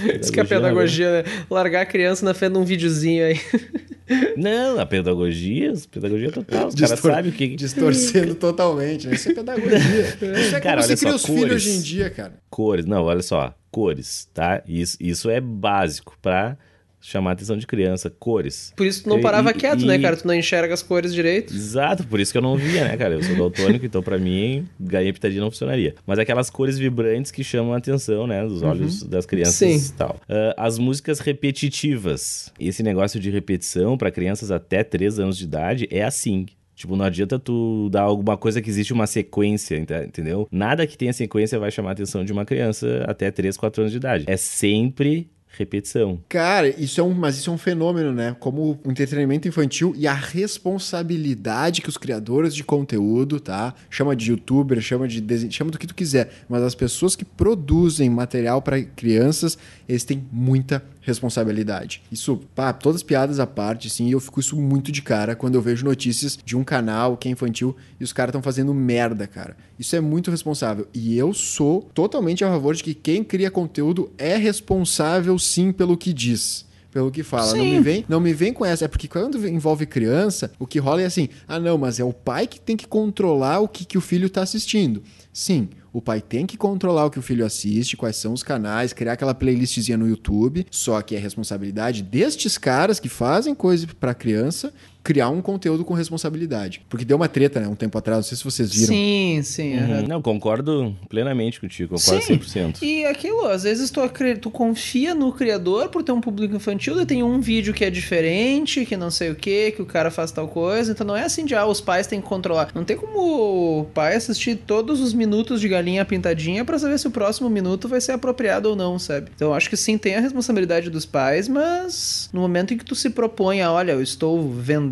velho. 0.02 0.20
Isso 0.20 0.32
que 0.32 0.40
é 0.40 0.44
pedagogia, 0.44 1.22
né? 1.22 1.44
Largar 1.48 1.82
a 1.82 1.86
criança 1.86 2.24
na 2.24 2.34
frente 2.34 2.54
de 2.54 2.58
um 2.58 2.64
videozinho 2.64 3.24
aí. 3.26 3.40
Não, 4.36 4.80
a 4.80 4.84
pedagogia, 4.86 5.72
pedagogia 5.88 6.32
total. 6.32 6.66
Os 6.66 6.74
caras 6.74 6.90
Distor- 6.90 7.12
sabem 7.12 7.30
o 7.30 7.34
que. 7.34 7.54
Distorcendo 7.54 8.34
totalmente, 8.34 9.06
né? 9.06 9.14
Isso 9.14 9.30
é 9.30 9.34
pedagogia. 9.34 9.78
Isso 10.40 10.56
é 10.56 10.60
Cara, 10.60 10.82
como 10.82 10.82
você 10.82 10.92
olha 10.92 10.96
cria 10.96 11.10
só, 11.10 11.14
os 11.16 11.24
filhos 11.24 11.40
cores. 11.42 11.54
hoje 11.54 11.70
em 11.70 11.80
dia, 11.80 12.10
cara. 12.10 12.32
Cores. 12.50 12.84
Não, 12.86 13.04
olha 13.04 13.22
só. 13.22 13.54
Cores, 13.70 14.28
tá? 14.34 14.60
Isso, 14.66 14.96
isso 14.98 15.30
é 15.30 15.40
básico 15.40 16.18
pra 16.20 16.56
chamar 17.00 17.30
a 17.30 17.32
atenção 17.32 17.56
de 17.56 17.66
criança. 17.66 18.10
Cores. 18.10 18.72
Por 18.76 18.86
isso 18.86 19.04
tu 19.04 19.08
não 19.08 19.18
E- 19.18 19.22
parava 19.22 19.50
e- 19.50 19.54
quieto, 19.54 19.82
e- 19.82 19.86
né, 19.86 19.98
cara? 19.98 20.16
Tu 20.16 20.26
não 20.26 20.34
enxerga 20.34 20.74
as 20.74 20.82
cores 20.82 21.14
direito. 21.14 21.54
Exato, 21.54 22.06
por 22.06 22.20
isso 22.20 22.30
que 22.32 22.38
eu 22.38 22.42
não 22.42 22.56
via, 22.56 22.84
né, 22.86 22.96
cara? 22.96 23.14
Eu 23.14 23.22
sou 23.22 23.36
daltônico, 23.36 23.86
então 23.86 24.02
pra 24.02 24.18
mim, 24.18 24.66
galinha 24.78 25.12
pitadinha 25.12 25.40
não 25.40 25.50
funcionaria. 25.50 25.94
Mas 26.06 26.18
aquelas 26.18 26.50
cores 26.50 26.78
vibrantes 26.78 27.30
que 27.30 27.42
chamam 27.42 27.72
a 27.72 27.78
atenção, 27.78 28.26
né, 28.26 28.44
dos 28.46 28.62
olhos 28.62 29.02
das 29.02 29.24
crianças 29.26 29.60
Uhum. 29.60 29.78
Sim. 29.78 29.88
e 29.88 29.92
tal. 29.96 30.16
Ah, 30.28 30.54
as 30.58 30.78
músicas 30.78 31.20
repetitivas. 31.20 32.52
Esse 32.58 32.82
negócio 32.82 33.18
de 33.20 33.30
repetição 33.30 33.96
pra 33.96 34.10
crianças 34.10 34.50
até 34.50 34.82
3 34.82 35.18
anos 35.18 35.36
de 35.38 35.44
idade 35.44 35.88
é 35.90 36.02
assim. 36.02 36.46
Tipo, 36.74 36.96
não 36.96 37.04
adianta 37.04 37.38
tu 37.38 37.90
dar 37.92 38.02
alguma 38.02 38.38
coisa 38.38 38.62
que 38.62 38.70
existe 38.70 38.90
uma 38.92 39.06
sequência, 39.06 39.76
ente- 39.76 39.92
entendeu? 40.06 40.48
Nada 40.50 40.86
que 40.86 40.96
tenha 40.96 41.12
sequência 41.12 41.58
vai 41.58 41.70
chamar 41.70 41.90
a 41.90 41.92
atenção 41.92 42.24
de 42.24 42.32
uma 42.32 42.44
criança 42.46 43.04
até 43.06 43.30
3, 43.30 43.56
4 43.56 43.82
anos 43.82 43.92
de 43.92 43.98
idade. 43.98 44.24
É 44.26 44.36
sempre 44.36 45.28
repetição. 45.56 46.20
Cara, 46.28 46.68
isso 46.68 47.00
é 47.00 47.04
um, 47.04 47.12
mas 47.12 47.36
isso 47.36 47.50
é 47.50 47.52
um 47.52 47.58
fenômeno, 47.58 48.12
né? 48.12 48.36
Como 48.38 48.78
o 48.84 48.90
entretenimento 48.90 49.46
infantil 49.48 49.92
e 49.96 50.06
a 50.06 50.14
responsabilidade 50.14 51.82
que 51.82 51.88
os 51.88 51.96
criadores 51.96 52.54
de 52.54 52.64
conteúdo, 52.64 53.38
tá? 53.40 53.74
Chama 53.88 54.14
de 54.16 54.30
youtuber, 54.30 54.80
chama 54.80 55.06
de 55.06 55.20
desen- 55.20 55.50
chama 55.50 55.70
do 55.70 55.78
que 55.78 55.86
tu 55.86 55.94
quiser, 55.94 56.30
mas 56.48 56.62
as 56.62 56.74
pessoas 56.74 57.14
que 57.16 57.24
produzem 57.24 58.08
material 58.10 58.62
para 58.62 58.82
crianças, 58.82 59.58
eles 59.88 60.04
têm 60.04 60.24
muita 60.32 60.82
responsabilidade. 61.00 62.02
Isso, 62.10 62.40
pá, 62.54 62.72
todas 62.72 62.96
as 62.96 63.02
piadas 63.02 63.40
à 63.40 63.46
parte, 63.46 63.88
sim, 63.88 64.08
e 64.08 64.12
eu 64.12 64.20
fico 64.20 64.40
isso 64.40 64.56
muito 64.56 64.92
de 64.92 65.02
cara 65.02 65.34
quando 65.34 65.54
eu 65.54 65.62
vejo 65.62 65.84
notícias 65.84 66.38
de 66.44 66.56
um 66.56 66.64
canal 66.64 67.16
que 67.16 67.28
é 67.28 67.30
infantil 67.30 67.76
e 67.98 68.04
os 68.04 68.12
caras 68.12 68.30
estão 68.30 68.42
fazendo 68.42 68.74
merda, 68.74 69.26
cara. 69.26 69.56
Isso 69.78 69.96
é 69.96 70.00
muito 70.00 70.30
responsável. 70.30 70.86
E 70.92 71.16
eu 71.16 71.32
sou 71.32 71.88
totalmente 71.94 72.44
a 72.44 72.48
favor 72.48 72.74
de 72.74 72.82
que 72.82 72.94
quem 72.94 73.24
cria 73.24 73.50
conteúdo 73.50 74.10
é 74.18 74.36
responsável 74.36 75.38
sim 75.38 75.72
pelo 75.72 75.96
que 75.96 76.12
diz. 76.12 76.68
Pelo 76.92 77.10
que 77.10 77.22
fala. 77.22 77.54
Não 77.54 77.64
Sim. 77.64 77.74
me, 77.76 77.80
vem, 77.80 78.04
não 78.08 78.18
me 78.18 78.32
vem 78.32 78.52
com 78.52 78.64
essa. 78.64 78.84
É 78.84 78.88
porque 78.88 79.06
quando 79.06 79.46
envolve 79.46 79.86
criança, 79.86 80.50
o 80.58 80.66
que 80.66 80.80
rola 80.80 81.02
é 81.02 81.06
assim: 81.06 81.28
ah, 81.46 81.60
não, 81.60 81.78
mas 81.78 82.00
é 82.00 82.04
o 82.04 82.12
pai 82.12 82.48
que 82.48 82.60
tem 82.60 82.76
que 82.76 82.86
controlar 82.86 83.60
o 83.60 83.68
que, 83.68 83.84
que 83.84 83.96
o 83.96 84.00
filho 84.00 84.28
tá 84.28 84.42
assistindo. 84.42 85.00
Sim, 85.32 85.68
o 85.92 86.00
pai 86.00 86.20
tem 86.20 86.46
que 86.46 86.56
controlar 86.56 87.06
o 87.06 87.10
que 87.10 87.18
o 87.18 87.22
filho 87.22 87.44
assiste, 87.44 87.96
quais 87.96 88.16
são 88.16 88.32
os 88.32 88.42
canais, 88.42 88.92
criar 88.92 89.14
aquela 89.14 89.34
playlistzinha 89.34 89.98
no 89.98 90.08
YouTube. 90.08 90.66
Só 90.70 91.00
que 91.02 91.16
é 91.16 91.18
responsabilidade 91.18 92.02
destes 92.02 92.56
caras 92.56 93.00
que 93.00 93.08
fazem 93.08 93.54
coisa 93.54 93.86
pra 93.98 94.14
criança 94.14 94.72
criar 95.02 95.28
um 95.28 95.40
conteúdo 95.40 95.84
com 95.84 95.94
responsabilidade. 95.94 96.82
Porque 96.88 97.04
deu 97.04 97.16
uma 97.16 97.28
treta, 97.28 97.60
né, 97.60 97.68
um 97.68 97.74
tempo 97.74 97.96
atrás, 97.98 98.18
não 98.18 98.22
sei 98.24 98.36
se 98.36 98.44
vocês 98.44 98.72
viram. 98.72 98.88
Sim, 98.88 99.40
sim. 99.42 99.78
aham. 99.78 100.00
Uhum. 100.00 100.08
Não, 100.08 100.22
concordo 100.22 100.96
plenamente 101.08 101.60
contigo, 101.60 101.96
concordo 101.96 102.22
Sim. 102.24 102.38
100%. 102.38 102.82
E 102.82 103.04
aquilo, 103.04 103.46
às 103.46 103.62
vezes 103.62 103.90
tu, 103.90 104.00
tu 104.40 104.50
confia 104.50 105.14
no 105.14 105.32
criador 105.32 105.88
por 105.88 106.02
ter 106.02 106.12
um 106.12 106.20
público 106.20 106.54
infantil, 106.54 106.96
daí 106.96 107.06
tem 107.06 107.22
um 107.22 107.40
vídeo 107.40 107.72
que 107.72 107.84
é 107.84 107.90
diferente, 107.90 108.84
que 108.84 108.96
não 108.96 109.10
sei 109.10 109.30
o 109.30 109.34
que, 109.34 109.72
que 109.72 109.82
o 109.82 109.86
cara 109.86 110.10
faz 110.10 110.30
tal 110.30 110.48
coisa. 110.48 110.92
Então 110.92 111.06
não 111.06 111.16
é 111.16 111.24
assim 111.24 111.44
de, 111.44 111.54
ah, 111.54 111.66
os 111.66 111.80
pais 111.80 112.06
têm 112.06 112.20
que 112.20 112.26
controlar. 112.26 112.70
Não 112.74 112.84
tem 112.84 112.96
como 112.96 113.80
o 113.80 113.84
pai 113.86 114.16
assistir 114.16 114.56
todos 114.56 115.00
os 115.00 115.14
minutos 115.14 115.60
de 115.60 115.68
galinha 115.68 116.04
pintadinha 116.04 116.64
pra 116.64 116.78
saber 116.78 116.98
se 116.98 117.06
o 117.06 117.10
próximo 117.10 117.48
minuto 117.48 117.88
vai 117.88 118.00
ser 118.00 118.12
apropriado 118.12 118.70
ou 118.70 118.76
não, 118.76 118.98
sabe? 118.98 119.30
Então 119.34 119.48
eu 119.48 119.54
acho 119.54 119.68
que 119.68 119.76
sim, 119.76 119.96
tem 119.96 120.16
a 120.16 120.20
responsabilidade 120.20 120.90
dos 120.90 121.06
pais, 121.06 121.48
mas 121.48 122.28
no 122.32 122.40
momento 122.40 122.74
em 122.74 122.78
que 122.78 122.84
tu 122.84 122.94
se 122.94 123.10
propõe 123.10 123.60
a, 123.62 123.72
olha, 123.72 123.92
eu 123.92 124.02
estou 124.02 124.50
vendendo, 124.50 124.89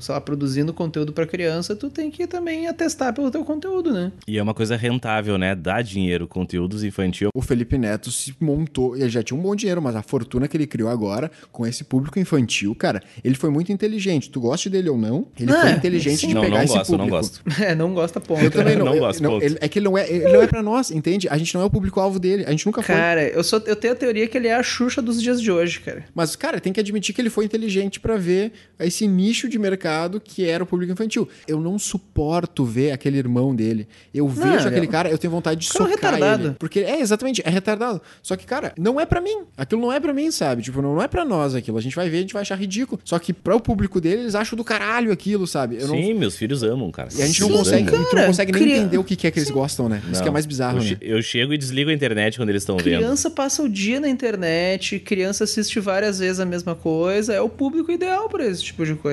sei 0.00 0.14
lá, 0.14 0.20
produzindo 0.20 0.72
conteúdo 0.72 1.12
pra 1.12 1.26
criança, 1.26 1.74
tu 1.76 1.90
tem 1.90 2.10
que 2.10 2.26
também 2.26 2.66
atestar 2.66 3.12
pelo 3.14 3.30
teu 3.30 3.44
conteúdo, 3.44 3.92
né? 3.92 4.12
E 4.26 4.38
é 4.38 4.42
uma 4.42 4.54
coisa 4.54 4.76
rentável, 4.76 5.36
né? 5.38 5.54
Dá 5.54 5.80
dinheiro, 5.82 6.26
conteúdos 6.26 6.82
infantil. 6.84 7.30
O 7.34 7.42
Felipe 7.42 7.78
Neto 7.78 8.10
se 8.10 8.34
montou, 8.40 8.96
ele 8.96 9.08
já 9.08 9.22
tinha 9.22 9.38
um 9.38 9.42
bom 9.42 9.54
dinheiro, 9.54 9.80
mas 9.80 9.94
a 9.96 10.02
fortuna 10.02 10.48
que 10.48 10.56
ele 10.56 10.66
criou 10.66 10.88
agora 10.88 11.30
com 11.52 11.66
esse 11.66 11.84
público 11.84 12.18
infantil, 12.18 12.74
cara, 12.74 13.02
ele 13.24 13.34
foi 13.34 13.50
muito 13.50 13.72
inteligente. 13.72 14.30
Tu 14.30 14.40
goste 14.40 14.68
dele 14.68 14.88
ou 14.88 14.98
não, 14.98 15.26
ele 15.38 15.52
Ah, 15.52 15.60
foi 15.62 15.70
inteligente 15.72 16.18
sim. 16.18 16.28
de 16.28 16.34
Não, 16.34 16.42
pegar 16.42 16.56
não 16.58 16.64
esse 16.64 16.74
gosto, 16.74 16.90
não 16.92 16.98
público. 16.98 17.16
gosto. 17.16 17.40
É, 17.60 17.74
não 17.74 17.92
gosta 17.94 18.20
ponto. 18.20 18.42
Eu 18.42 18.50
também 18.50 18.76
não. 18.76 18.86
Não 18.86 18.94
eu- 18.94 19.00
gosto, 19.00 19.22
não, 19.22 19.30
ponto. 19.32 19.44
ele- 19.44 19.58
é 19.60 19.68
que 19.68 19.78
ele 19.78 19.84
não 19.84 19.96
é, 19.98 20.10
ele 20.10 20.32
não 20.32 20.42
é 20.42 20.46
pra 20.46 20.62
nós, 20.62 20.90
entende? 20.90 21.28
A 21.28 21.36
gente 21.36 21.54
não 21.54 21.60
é 21.62 21.64
o 21.64 21.70
público-alvo 21.70 22.18
dele. 22.18 22.44
A 22.46 22.50
gente 22.50 22.64
nunca 22.66 22.82
foi. 22.82 22.94
Cara, 22.94 23.22
eu, 23.28 23.42
sou, 23.44 23.62
eu 23.66 23.76
tenho 23.76 23.92
a 23.92 23.96
teoria 23.96 24.26
que 24.26 24.36
ele 24.36 24.48
é 24.48 24.54
a 24.54 24.62
Xuxa 24.62 25.00
dos 25.02 25.20
dias 25.22 25.40
de 25.40 25.50
hoje, 25.52 25.80
cara. 25.80 26.04
Mas, 26.14 26.34
cara, 26.36 26.60
tem 26.60 26.72
que 26.72 26.80
admitir 26.80 27.14
que 27.14 27.20
ele 27.20 27.30
foi 27.30 27.44
inteligente 27.44 28.00
pra 28.00 28.16
ver 28.16 28.52
esse 28.78 29.06
nicho 29.20 29.48
de 29.48 29.58
mercado 29.58 30.20
que 30.20 30.46
era 30.46 30.62
o 30.64 30.66
público 30.66 30.92
infantil. 30.92 31.28
Eu 31.46 31.60
não 31.60 31.78
suporto 31.78 32.64
ver 32.64 32.92
aquele 32.92 33.18
irmão 33.18 33.54
dele. 33.54 33.86
Eu 34.14 34.26
vejo 34.28 34.48
ele 34.48 34.56
aquele 34.68 34.86
é 34.86 34.88
um- 34.88 34.92
cara, 34.92 35.10
eu 35.10 35.18
tenho 35.18 35.30
vontade 35.30 35.60
de 35.60 35.68
cara 35.68 35.84
é 35.84 35.92
socar 35.92 36.12
retardado. 36.12 36.46
ele. 36.48 36.56
Porque, 36.58 36.80
é, 36.80 37.00
exatamente, 37.00 37.42
é 37.44 37.50
retardado. 37.50 38.00
Só 38.22 38.36
que, 38.36 38.46
cara, 38.46 38.72
não 38.78 39.00
é 39.00 39.06
pra 39.06 39.20
mim. 39.20 39.42
Aquilo 39.56 39.80
não 39.80 39.92
é 39.92 40.00
pra 40.00 40.12
mim, 40.14 40.30
sabe? 40.30 40.62
Tipo, 40.62 40.80
não 40.82 41.00
é 41.02 41.08
pra 41.08 41.24
nós 41.24 41.54
aquilo. 41.54 41.76
A 41.78 41.80
gente 41.80 41.94
vai 41.96 42.08
ver, 42.08 42.18
a 42.18 42.20
gente 42.22 42.32
vai 42.32 42.42
achar 42.42 42.56
ridículo. 42.56 43.00
Só 43.04 43.18
que 43.18 43.32
para 43.32 43.54
o 43.54 43.60
público 43.60 44.00
dele, 44.00 44.22
eles 44.22 44.34
acham 44.34 44.56
do 44.56 44.64
caralho 44.64 45.12
aquilo, 45.12 45.46
sabe? 45.46 45.76
Eu 45.80 45.88
não- 45.88 45.94
Sim, 45.96 46.14
meus 46.14 46.36
filhos 46.36 46.62
amam, 46.62 46.90
cara. 46.90 47.08
E 47.16 47.22
a 47.22 47.26
gente 47.26 47.40
não 47.40 47.48
Sim, 47.48 47.56
consegue, 47.56 47.88
amam. 47.88 47.94
a 47.94 47.98
gente 47.98 48.06
não 48.06 48.14
cara, 48.14 48.26
consegue 48.26 48.52
nem 48.52 48.62
cria- 48.62 48.76
entender 48.78 48.98
o 48.98 49.04
que 49.04 49.26
é 49.26 49.30
que 49.30 49.38
eles 49.38 49.50
gostam, 49.50 49.88
né? 49.88 50.02
Isso 50.12 50.22
que 50.22 50.28
é 50.28 50.32
mais 50.32 50.46
bizarro, 50.46 50.78
eu, 50.78 50.84
né? 50.84 50.96
eu 51.00 51.22
chego 51.22 51.52
e 51.52 51.58
desligo 51.58 51.90
a 51.90 51.92
internet 51.92 52.36
quando 52.38 52.48
eles 52.50 52.62
estão 52.62 52.76
vendo. 52.76 52.96
Criança 52.98 53.30
passa 53.30 53.62
o 53.62 53.68
dia 53.68 54.00
na 54.00 54.08
internet, 54.08 54.98
criança 55.00 55.44
assiste 55.44 55.78
várias 55.80 56.18
vezes 56.18 56.40
a 56.40 56.46
mesma 56.46 56.74
coisa, 56.74 57.32
é 57.34 57.40
o 57.40 57.48
público 57.48 57.90
ideal 57.92 58.28
pra 58.28 58.46
esse 58.46 58.62
tipo 58.62 58.84
de 58.86 58.94
coisa. 58.94 59.09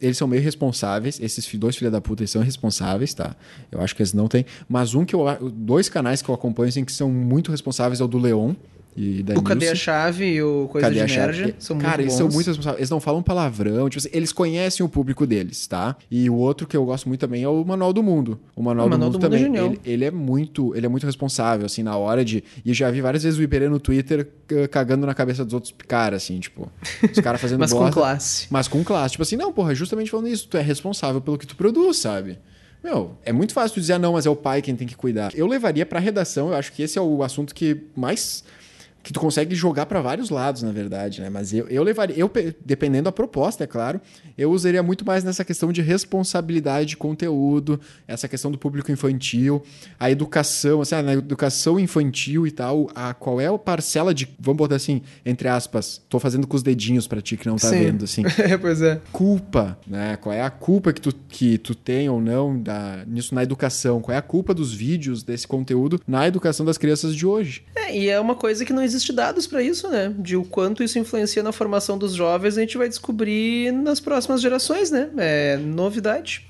Eles 0.00 0.16
são 0.16 0.26
meio 0.26 0.42
responsáveis, 0.42 1.20
esses 1.20 1.46
dois 1.58 1.76
filha 1.76 1.90
da 1.90 2.00
puta 2.00 2.22
eles 2.22 2.30
são 2.30 2.42
responsáveis, 2.42 3.12
tá? 3.12 3.36
Eu 3.70 3.82
acho 3.82 3.94
que 3.94 4.00
eles 4.00 4.14
não 4.14 4.28
têm. 4.28 4.46
Mas 4.66 4.94
um 4.94 5.04
que 5.04 5.14
eu. 5.14 5.26
Dois 5.52 5.88
canais 5.88 6.22
que 6.22 6.28
eu 6.28 6.34
acompanho 6.34 6.70
assim, 6.70 6.84
que 6.84 6.92
são 6.92 7.10
muito 7.10 7.50
responsáveis 7.50 8.00
é 8.00 8.04
o 8.04 8.08
do 8.08 8.18
Leon 8.18 8.54
e 8.96 9.22
da 9.22 9.34
o 9.38 9.42
Cadê 9.42 9.68
a. 9.68 9.74
Chave 9.74 10.24
e 10.26 10.42
o 10.42 10.68
Coisa 10.68 10.88
Cadê 10.88 11.04
de? 11.06 11.16
Nerd 11.16 11.54
são 11.58 11.76
muito 11.76 11.88
Cara, 11.88 12.02
eles 12.02 12.12
bons. 12.12 12.18
são 12.18 12.28
muito 12.28 12.46
responsáveis. 12.48 12.78
Eles 12.80 12.90
não 12.90 13.00
falam 13.00 13.22
palavrão. 13.22 13.88
Tipo 13.88 13.98
assim, 14.00 14.08
eles 14.16 14.32
conhecem 14.32 14.84
o 14.84 14.88
público 14.88 15.26
deles, 15.26 15.66
tá? 15.66 15.96
E 16.10 16.28
o 16.28 16.34
outro 16.34 16.66
que 16.66 16.76
eu 16.76 16.84
gosto 16.84 17.08
muito 17.08 17.20
também 17.20 17.42
é 17.42 17.48
o 17.48 17.64
Manual 17.64 17.92
do 17.92 18.02
Mundo. 18.02 18.40
O 18.56 18.62
Manual, 18.62 18.86
O 18.86 18.90
do, 18.90 18.92
Manual 18.92 19.10
Mundo 19.12 19.18
do 19.18 19.22
Mundo 19.22 19.34
é 19.34 19.38
também. 19.38 19.54
genial. 19.54 19.66
ele, 19.66 19.80
ele 19.84 20.04
é 20.04 20.10
muito, 20.10 20.74
ele 20.76 20.86
é 20.86 20.88
muito 20.88 21.06
responsável, 21.06 21.66
assim, 21.66 21.82
na 21.82 21.96
hora 21.96 22.24
de. 22.24 22.42
E 22.64 22.74
já 22.74 22.90
vi 22.90 23.00
várias 23.00 23.22
vezes 23.22 23.38
o 23.38 23.42
Iberê 23.42 23.68
no 23.68 23.78
Twitter 23.80 24.28
eh, 24.50 24.66
cagando 24.66 25.06
na 25.06 25.14
cabeça 25.14 25.44
dos 25.44 25.54
outros 25.54 25.74
caras, 25.86 26.24
assim, 26.24 26.38
tipo. 26.40 26.70
Os 27.02 27.18
caras 27.20 27.40
fazendo 27.40 27.60
Mas 27.60 27.72
com 27.72 27.78
bosta. 27.78 27.92
classe. 27.94 28.46
Mas 28.50 28.68
com 28.68 28.82
classe. 28.84 29.12
Tipo 29.12 29.22
assim, 29.22 29.36
não, 29.36 29.52
porra, 29.52 29.74
justamente 29.74 30.10
falando 30.10 30.28
isso, 30.28 30.48
tu 30.48 30.56
é 30.56 30.62
responsável 30.62 31.20
pelo 31.20 31.38
que 31.38 31.46
tu 31.46 31.54
produz, 31.56 31.96
sabe? 31.98 32.38
Meu, 32.82 33.12
é 33.24 33.30
muito 33.32 33.52
fácil 33.52 33.74
tu 33.74 33.80
dizer, 33.80 33.92
ah, 33.92 33.98
não, 33.98 34.14
mas 34.14 34.24
é 34.24 34.30
o 34.30 34.34
pai 34.36 34.62
quem 34.62 34.74
tem 34.74 34.88
que 34.88 34.96
cuidar. 34.96 35.32
Eu 35.34 35.46
levaria 35.46 35.84
pra 35.84 36.00
redação, 36.00 36.48
eu 36.48 36.54
acho 36.54 36.72
que 36.72 36.82
esse 36.82 36.98
é 36.98 37.02
o 37.02 37.22
assunto 37.22 37.54
que 37.54 37.76
mais. 37.94 38.42
Que 39.02 39.12
tu 39.12 39.20
consegue 39.20 39.54
jogar 39.54 39.86
pra 39.86 40.00
vários 40.00 40.28
lados, 40.30 40.62
na 40.62 40.70
verdade, 40.72 41.20
né? 41.20 41.30
Mas 41.30 41.52
eu, 41.54 41.66
eu 41.68 41.82
levaria, 41.82 42.16
eu, 42.18 42.28
pe- 42.28 42.54
dependendo 42.64 43.04
da 43.04 43.12
proposta, 43.12 43.64
é 43.64 43.66
claro, 43.66 44.00
eu 44.36 44.50
usaria 44.50 44.82
muito 44.82 45.06
mais 45.06 45.24
nessa 45.24 45.44
questão 45.44 45.72
de 45.72 45.80
responsabilidade 45.80 46.90
de 46.90 46.96
conteúdo, 46.96 47.80
essa 48.06 48.28
questão 48.28 48.50
do 48.50 48.58
público 48.58 48.90
infantil, 48.92 49.62
a 49.98 50.10
educação, 50.10 50.80
assim, 50.82 50.94
ah, 50.94 51.02
na 51.02 51.12
educação 51.14 51.78
infantil 51.80 52.46
e 52.46 52.50
tal, 52.50 52.90
a, 52.94 53.14
qual 53.14 53.40
é 53.40 53.46
a 53.46 53.56
parcela 53.58 54.12
de, 54.14 54.28
vamos 54.38 54.58
botar 54.58 54.76
assim, 54.76 55.02
entre 55.24 55.48
aspas, 55.48 56.00
tô 56.08 56.18
fazendo 56.18 56.46
com 56.46 56.56
os 56.56 56.62
dedinhos 56.62 57.06
pra 57.06 57.20
ti 57.20 57.36
que 57.36 57.46
não 57.46 57.56
tá 57.56 57.68
Sim. 57.68 57.78
vendo, 57.78 58.04
assim 58.04 58.22
É, 58.38 58.56
pois 58.58 58.82
é. 58.82 59.00
culpa, 59.12 59.78
né? 59.86 60.16
Qual 60.16 60.34
é 60.34 60.42
a 60.42 60.50
culpa 60.50 60.92
que 60.92 61.00
tu, 61.00 61.12
que 61.28 61.56
tu 61.58 61.74
tem 61.74 62.08
ou 62.08 62.20
não 62.20 62.60
da, 62.60 63.04
nisso 63.06 63.34
na 63.34 63.42
educação? 63.42 64.00
Qual 64.00 64.14
é 64.14 64.18
a 64.18 64.22
culpa 64.22 64.52
dos 64.52 64.72
vídeos, 64.74 65.22
desse 65.22 65.46
conteúdo 65.46 66.00
na 66.06 66.26
educação 66.26 66.64
das 66.66 66.76
crianças 66.78 67.14
de 67.14 67.26
hoje? 67.26 67.62
É, 67.74 67.96
e 67.96 68.08
é 68.08 68.18
uma 68.20 68.34
coisa 68.34 68.64
que 68.64 68.72
não 68.72 68.82
existe 68.90 69.12
dados 69.12 69.46
pra 69.46 69.62
isso, 69.62 69.88
né? 69.88 70.14
De 70.18 70.36
o 70.36 70.44
quanto 70.44 70.82
isso 70.82 70.98
influencia 70.98 71.42
na 71.42 71.52
formação 71.52 71.96
dos 71.96 72.14
jovens, 72.14 72.58
a 72.58 72.60
gente 72.60 72.76
vai 72.76 72.88
descobrir 72.88 73.72
nas 73.72 74.00
próximas 74.00 74.40
gerações, 74.40 74.90
né? 74.90 75.08
É 75.16 75.56
novidade. 75.56 76.46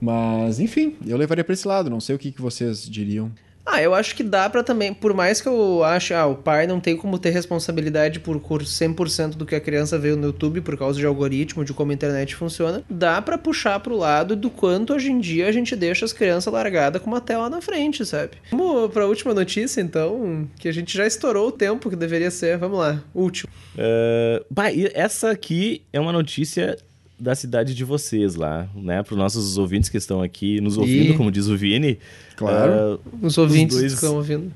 Mas, 0.00 0.58
enfim, 0.60 0.96
eu 1.06 1.16
levaria 1.16 1.44
pra 1.44 1.54
esse 1.54 1.66
lado. 1.66 1.88
Não 1.88 2.00
sei 2.00 2.16
o 2.16 2.18
que, 2.18 2.32
que 2.32 2.42
vocês 2.42 2.88
diriam. 2.88 3.30
Ah, 3.66 3.82
eu 3.82 3.94
acho 3.94 4.14
que 4.14 4.22
dá 4.22 4.48
pra 4.48 4.62
também, 4.62 4.94
por 4.94 5.12
mais 5.12 5.40
que 5.40 5.48
eu 5.48 5.82
ache, 5.82 6.14
ah, 6.14 6.24
o 6.26 6.36
pai 6.36 6.66
não 6.68 6.78
tem 6.78 6.96
como 6.96 7.18
ter 7.18 7.30
responsabilidade 7.30 8.20
por 8.20 8.38
cur- 8.40 8.62
100% 8.64 9.30
do 9.36 9.44
que 9.44 9.54
a 9.56 9.60
criança 9.60 9.98
veio 9.98 10.16
no 10.16 10.26
YouTube 10.26 10.60
por 10.60 10.78
causa 10.78 10.98
de 11.00 11.04
algoritmo, 11.06 11.64
de 11.64 11.72
como 11.72 11.90
a 11.90 11.94
internet 11.94 12.36
funciona, 12.36 12.84
dá 12.88 13.20
pra 13.20 13.36
puxar 13.36 13.80
pro 13.80 13.96
lado 13.96 14.36
do 14.36 14.48
quanto 14.50 14.94
hoje 14.94 15.10
em 15.10 15.18
dia 15.18 15.48
a 15.48 15.52
gente 15.52 15.74
deixa 15.74 16.04
as 16.04 16.12
crianças 16.12 16.52
largadas 16.52 17.02
com 17.02 17.08
uma 17.08 17.20
tela 17.20 17.50
na 17.50 17.60
frente, 17.60 18.06
sabe? 18.06 18.32
Vamos 18.50 18.92
pra 18.92 19.06
última 19.06 19.34
notícia, 19.34 19.80
então, 19.80 20.48
que 20.58 20.68
a 20.68 20.72
gente 20.72 20.96
já 20.96 21.06
estourou 21.06 21.48
o 21.48 21.52
tempo 21.52 21.90
que 21.90 21.96
deveria 21.96 22.30
ser. 22.30 22.56
Vamos 22.58 22.78
lá, 22.78 23.02
último. 23.14 23.50
Uh, 23.74 24.44
bah, 24.48 24.70
essa 24.94 25.30
aqui 25.30 25.82
é 25.92 25.98
uma 25.98 26.12
notícia 26.12 26.76
da 27.18 27.34
cidade 27.34 27.74
de 27.74 27.84
vocês 27.84 28.34
lá, 28.34 28.68
né? 28.74 29.02
Para 29.02 29.12
os 29.14 29.18
nossos 29.18 29.56
ouvintes 29.58 29.88
que 29.88 29.96
estão 29.96 30.20
aqui 30.22 30.60
nos 30.60 30.76
ouvindo, 30.76 31.12
Ih. 31.12 31.16
como 31.16 31.30
diz 31.32 31.46
o 31.48 31.56
Vini. 31.56 31.98
Claro. 32.36 33.00
uh, 33.22 33.26
Os 33.26 33.38
ouvintes 33.38 33.78
dois- 33.78 33.92
que 33.92 33.94
estão 34.04 34.16
ouvindo. 34.16 34.52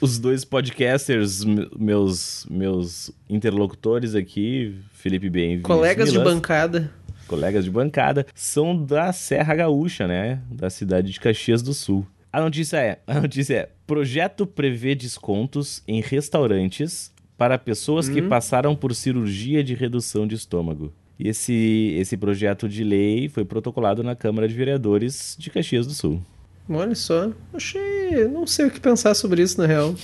os 0.00 0.18
dois 0.18 0.44
podcasters, 0.44 1.44
me- 1.44 1.68
meus, 1.78 2.46
meus 2.50 3.10
interlocutores 3.28 4.14
aqui, 4.14 4.74
Felipe 4.92 5.28
Bem 5.28 5.54
e 5.56 5.60
Colegas 5.60 6.10
de 6.12 6.18
bancada. 6.18 6.90
colegas 7.26 7.64
de 7.64 7.70
bancada, 7.70 8.26
são 8.34 8.74
da 8.84 9.12
Serra 9.12 9.54
Gaúcha, 9.54 10.06
né? 10.08 10.40
Da 10.50 10.70
cidade 10.70 11.12
de 11.12 11.20
Caxias 11.20 11.60
do 11.62 11.74
Sul. 11.74 12.06
A 12.32 12.40
notícia 12.40 12.76
é, 12.78 12.98
a 13.06 13.20
notícia 13.20 13.54
é, 13.54 13.68
projeto 13.86 14.46
prevê 14.46 14.94
descontos 14.94 15.82
em 15.86 16.00
restaurantes 16.00 17.12
para 17.36 17.56
pessoas 17.58 18.08
que 18.08 18.20
passaram 18.22 18.74
por 18.74 18.94
cirurgia 18.94 19.62
de 19.62 19.74
redução 19.74 20.26
de 20.26 20.34
estômago. 20.34 20.92
E 21.18 21.28
esse, 21.28 21.96
esse 21.98 22.16
projeto 22.16 22.68
de 22.68 22.84
lei 22.84 23.28
foi 23.28 23.44
protocolado 23.44 24.02
na 24.02 24.14
Câmara 24.14 24.46
de 24.46 24.54
Vereadores 24.54 25.36
de 25.38 25.50
Caxias 25.50 25.86
do 25.86 25.92
Sul. 25.92 26.22
Olha 26.70 26.94
só, 26.94 27.30
achei. 27.52 28.28
Não 28.30 28.46
sei 28.46 28.66
o 28.66 28.70
que 28.70 28.78
pensar 28.78 29.14
sobre 29.14 29.42
isso, 29.42 29.58
na 29.58 29.66
real. 29.66 29.94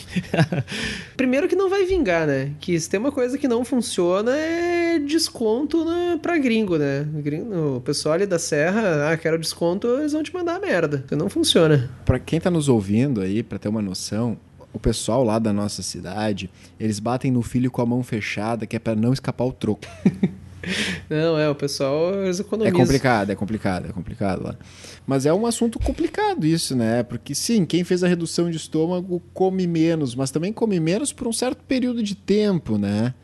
Primeiro 1.15 1.47
que 1.47 1.55
não 1.55 1.69
vai 1.69 1.85
vingar, 1.85 2.27
né? 2.27 2.53
Que 2.59 2.79
se 2.81 2.89
tem 2.89 2.99
uma 2.99 3.13
coisa 3.13 3.37
que 3.37 3.47
não 3.47 3.65
funciona 3.65 4.35
é 4.35 4.99
desconto 4.99 5.85
na, 5.85 6.19
pra 6.19 6.39
gringo, 6.39 6.79
né? 6.79 7.07
Gringo, 7.17 7.77
o 7.77 7.81
pessoal 7.83 8.15
ali 8.15 8.27
da 8.27 8.39
Serra, 8.39 9.11
ah, 9.11 9.17
quero 9.17 9.39
desconto, 9.39 9.87
eles 9.99 10.13
vão 10.13 10.23
te 10.23 10.33
mandar 10.33 10.57
a 10.57 10.61
merda. 10.61 11.05
Isso 11.05 11.17
não 11.17 11.29
funciona. 11.29 11.91
Pra 12.07 12.19
quem 12.19 12.41
tá 12.41 12.51
nos 12.51 12.69
ouvindo 12.69 13.21
aí, 13.21 13.43
pra 13.43 13.59
ter 13.59 13.69
uma 13.69 13.83
noção, 13.83 14.39
o 14.73 14.79
pessoal 14.79 15.23
lá 15.23 15.39
da 15.39 15.53
nossa 15.53 15.83
cidade, 15.83 16.51
eles 16.81 16.99
batem 16.99 17.31
no 17.31 17.43
filho 17.43 17.71
com 17.71 17.83
a 17.83 17.87
mão 17.87 18.03
fechada, 18.03 18.67
que 18.67 18.75
é 18.75 18.79
pra 18.79 18.95
não 18.95 19.13
escapar 19.13 19.45
o 19.45 19.53
troco. 19.53 19.87
Não, 21.09 21.39
é, 21.39 21.49
o 21.49 21.55
pessoal, 21.55 22.15
eles 22.25 22.41
É 22.41 22.71
complicado, 22.71 23.31
é 23.31 23.35
complicado, 23.35 23.89
é 23.89 23.93
complicado 23.93 24.43
lá. 24.43 24.57
Mas 25.07 25.27
é 25.27 25.33
um 25.33 25.47
assunto 25.47 25.79
complicado 25.79 26.47
isso, 26.47 26.75
né? 26.77 27.03
Porque 27.03 27.35
sim, 27.35 27.65
quem 27.65 27.85
fez 27.85 28.03
a 28.03 28.09
redução 28.09 28.51
de 28.51 28.57
estômago 28.57 29.23
come 29.33 29.67
menos, 29.67 30.15
mas 30.15 30.31
também 30.31 30.53
come 30.53 30.81
menos 30.81 31.13
por 31.13 31.27
um 31.29 31.33
certo 31.33 31.63
período 31.65 32.03
de 32.03 32.15
tempo, 32.15 32.79
né? 32.79 33.15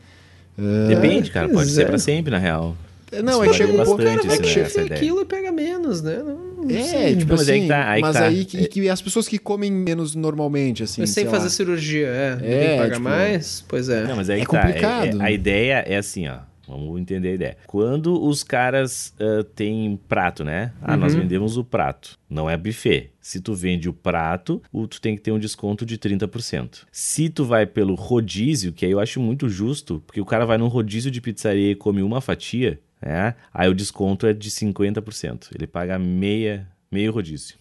Depende, 0.87 1.31
cara, 1.31 1.47
pode 1.47 1.57
pois 1.59 1.71
ser 1.71 1.83
é. 1.83 1.85
pra 1.85 1.97
sempre, 1.97 2.31
na 2.31 2.37
real. 2.37 2.75
Não, 3.23 3.43
é 3.43 3.47
que 3.49 3.55
chega 3.55 3.73
um 3.73 3.83
pouco. 3.83 4.01
é 4.01 4.15
isso, 4.15 4.41
que 4.41 4.89
né? 4.89 4.95
aquilo 4.95 5.21
e 5.21 5.25
pega 5.25 5.51
menos, 5.51 6.01
né? 6.01 6.17
Não, 6.23 6.63
não 6.63 6.69
É, 6.69 6.83
sei. 6.83 7.15
tipo 7.17 7.33
mas 7.33 7.41
assim, 7.41 7.51
aí 7.51 7.61
que 7.61 7.67
tá, 7.67 7.89
aí 7.89 8.01
mas 8.01 8.15
tá. 8.15 8.25
aí 8.25 8.45
que, 8.45 8.67
que 8.67 8.89
as 8.89 9.01
pessoas 9.01 9.27
que 9.27 9.37
comem 9.37 9.69
menos 9.69 10.15
normalmente, 10.15 10.83
assim, 10.83 11.01
Mas 11.01 11.09
sem 11.09 11.25
fazer 11.25 11.45
lá. 11.45 11.49
cirurgia, 11.49 12.07
é. 12.07 12.37
É, 12.41 12.77
paga 12.77 12.89
tipo, 12.91 13.03
mais? 13.03 13.65
Pois 13.67 13.89
é. 13.89 14.05
Não, 14.05 14.15
mas 14.15 14.29
aí 14.29 14.41
É 14.41 14.45
tá. 14.45 14.61
complicado. 14.61 15.21
a 15.21 15.29
ideia 15.29 15.83
é 15.85 15.97
assim, 15.97 16.27
ó. 16.29 16.37
Vamos 16.71 16.99
entender 17.01 17.29
a 17.29 17.33
ideia. 17.33 17.57
Quando 17.67 18.21
os 18.23 18.43
caras 18.43 19.13
ah, 19.19 19.43
têm 19.55 19.99
prato, 20.07 20.43
né? 20.43 20.73
Ah, 20.81 20.95
nós 20.97 21.13
Uhum. 21.13 21.21
vendemos 21.21 21.57
o 21.57 21.63
prato. 21.63 22.17
Não 22.29 22.49
é 22.49 22.55
buffet. 22.57 23.11
Se 23.19 23.39
tu 23.41 23.53
vende 23.53 23.89
o 23.89 23.93
prato, 23.93 24.61
tu 24.89 24.99
tem 25.01 25.15
que 25.15 25.21
ter 25.21 25.31
um 25.31 25.37
desconto 25.39 25.85
de 25.85 25.97
30%. 25.97 26.85
Se 26.91 27.29
tu 27.29 27.45
vai 27.45 27.65
pelo 27.65 27.93
rodízio, 27.95 28.71
que 28.73 28.85
aí 28.85 28.91
eu 28.91 28.99
acho 28.99 29.19
muito 29.19 29.47
justo, 29.49 30.01
porque 30.07 30.21
o 30.21 30.25
cara 30.25 30.45
vai 30.45 30.57
num 30.57 30.67
rodízio 30.67 31.11
de 31.11 31.21
pizzaria 31.21 31.71
e 31.71 31.75
come 31.75 32.01
uma 32.01 32.21
fatia, 32.21 32.79
né? 33.01 33.35
Aí 33.53 33.69
o 33.69 33.75
desconto 33.75 34.25
é 34.25 34.33
de 34.33 34.49
50%. 34.49 35.49
Ele 35.53 35.67
paga 35.67 35.99
meia, 35.99 36.67
meio 36.91 37.11
rodízio. 37.11 37.55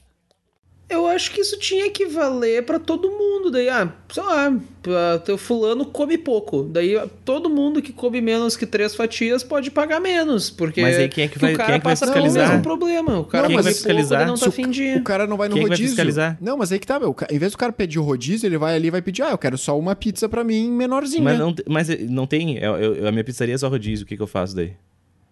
Eu 0.90 1.06
acho 1.06 1.30
que 1.30 1.40
isso 1.40 1.56
tinha 1.58 1.88
que 1.90 2.04
valer 2.06 2.64
pra 2.64 2.78
todo 2.80 3.08
mundo. 3.10 3.48
Daí, 3.50 3.68
ah, 3.68 3.92
sei 4.12 4.22
lá, 4.24 4.58
pra- 4.82 5.18
teu 5.20 5.38
fulano 5.38 5.86
come 5.86 6.18
pouco. 6.18 6.64
Daí 6.64 6.96
ah, 6.96 7.08
todo 7.24 7.48
mundo 7.48 7.80
que 7.80 7.92
come 7.92 8.20
menos 8.20 8.56
que 8.56 8.66
três 8.66 8.94
fatias 8.96 9.44
pode 9.44 9.70
pagar 9.70 10.00
menos. 10.00 10.50
Porque 10.50 10.82
Mas 10.82 10.96
aí 10.96 11.08
quem 11.08 11.24
é 11.24 11.28
que 11.28 11.38
vai- 11.38 11.54
o 11.54 11.56
cara 11.56 11.66
quem 11.68 11.74
é 11.76 11.78
que 11.78 11.84
vai 11.84 11.92
passa 11.92 12.06
pelo 12.06 12.24
fiscalizar? 12.24 12.48
mesmo 12.48 12.62
problema. 12.64 13.20
O 13.20 13.24
cara 13.24 13.44
é 13.44 13.48
que 13.48 13.52
come 13.54 13.62
vai 13.62 13.72
pouco, 13.72 13.76
fiscalizar? 13.76 14.20
ele 14.22 14.30
não 14.30 14.36
tá 14.36 14.46
afim 14.48 14.68
de. 14.68 14.94
O 14.96 15.04
cara 15.04 15.26
não 15.28 15.36
vai 15.36 15.48
no 15.48 15.54
Quem 15.54 15.60
é 15.60 15.64
que 15.64 15.68
vai 15.68 15.76
rodízio. 15.76 15.90
fiscalizar? 15.96 16.36
Não, 16.40 16.56
mas 16.56 16.72
aí 16.72 16.78
que 16.80 16.86
tá, 16.88 16.98
meu. 16.98 17.14
Em 17.30 17.38
vez 17.38 17.52
do 17.52 17.58
cara 17.58 17.72
pedir 17.72 18.00
o 18.00 18.02
rodízio, 18.02 18.48
ele 18.48 18.58
vai 18.58 18.74
ali 18.74 18.88
e 18.88 18.90
vai 18.90 19.00
pedir, 19.00 19.22
ah, 19.22 19.30
eu 19.30 19.38
quero 19.38 19.56
só 19.56 19.78
uma 19.78 19.94
pizza 19.94 20.28
pra 20.28 20.42
mim 20.42 20.68
menorzinha. 20.72 21.22
Mas 21.22 21.38
não, 21.38 21.54
mas 21.68 21.88
não 22.10 22.26
tem. 22.26 22.58
eu- 22.58 22.76
eu- 22.76 23.06
a 23.06 23.12
minha 23.12 23.22
pizzaria 23.22 23.54
é 23.54 23.58
só 23.58 23.68
rodízio. 23.68 24.04
O 24.04 24.08
que, 24.08 24.16
que 24.16 24.22
eu 24.22 24.26
faço 24.26 24.56
daí? 24.56 24.72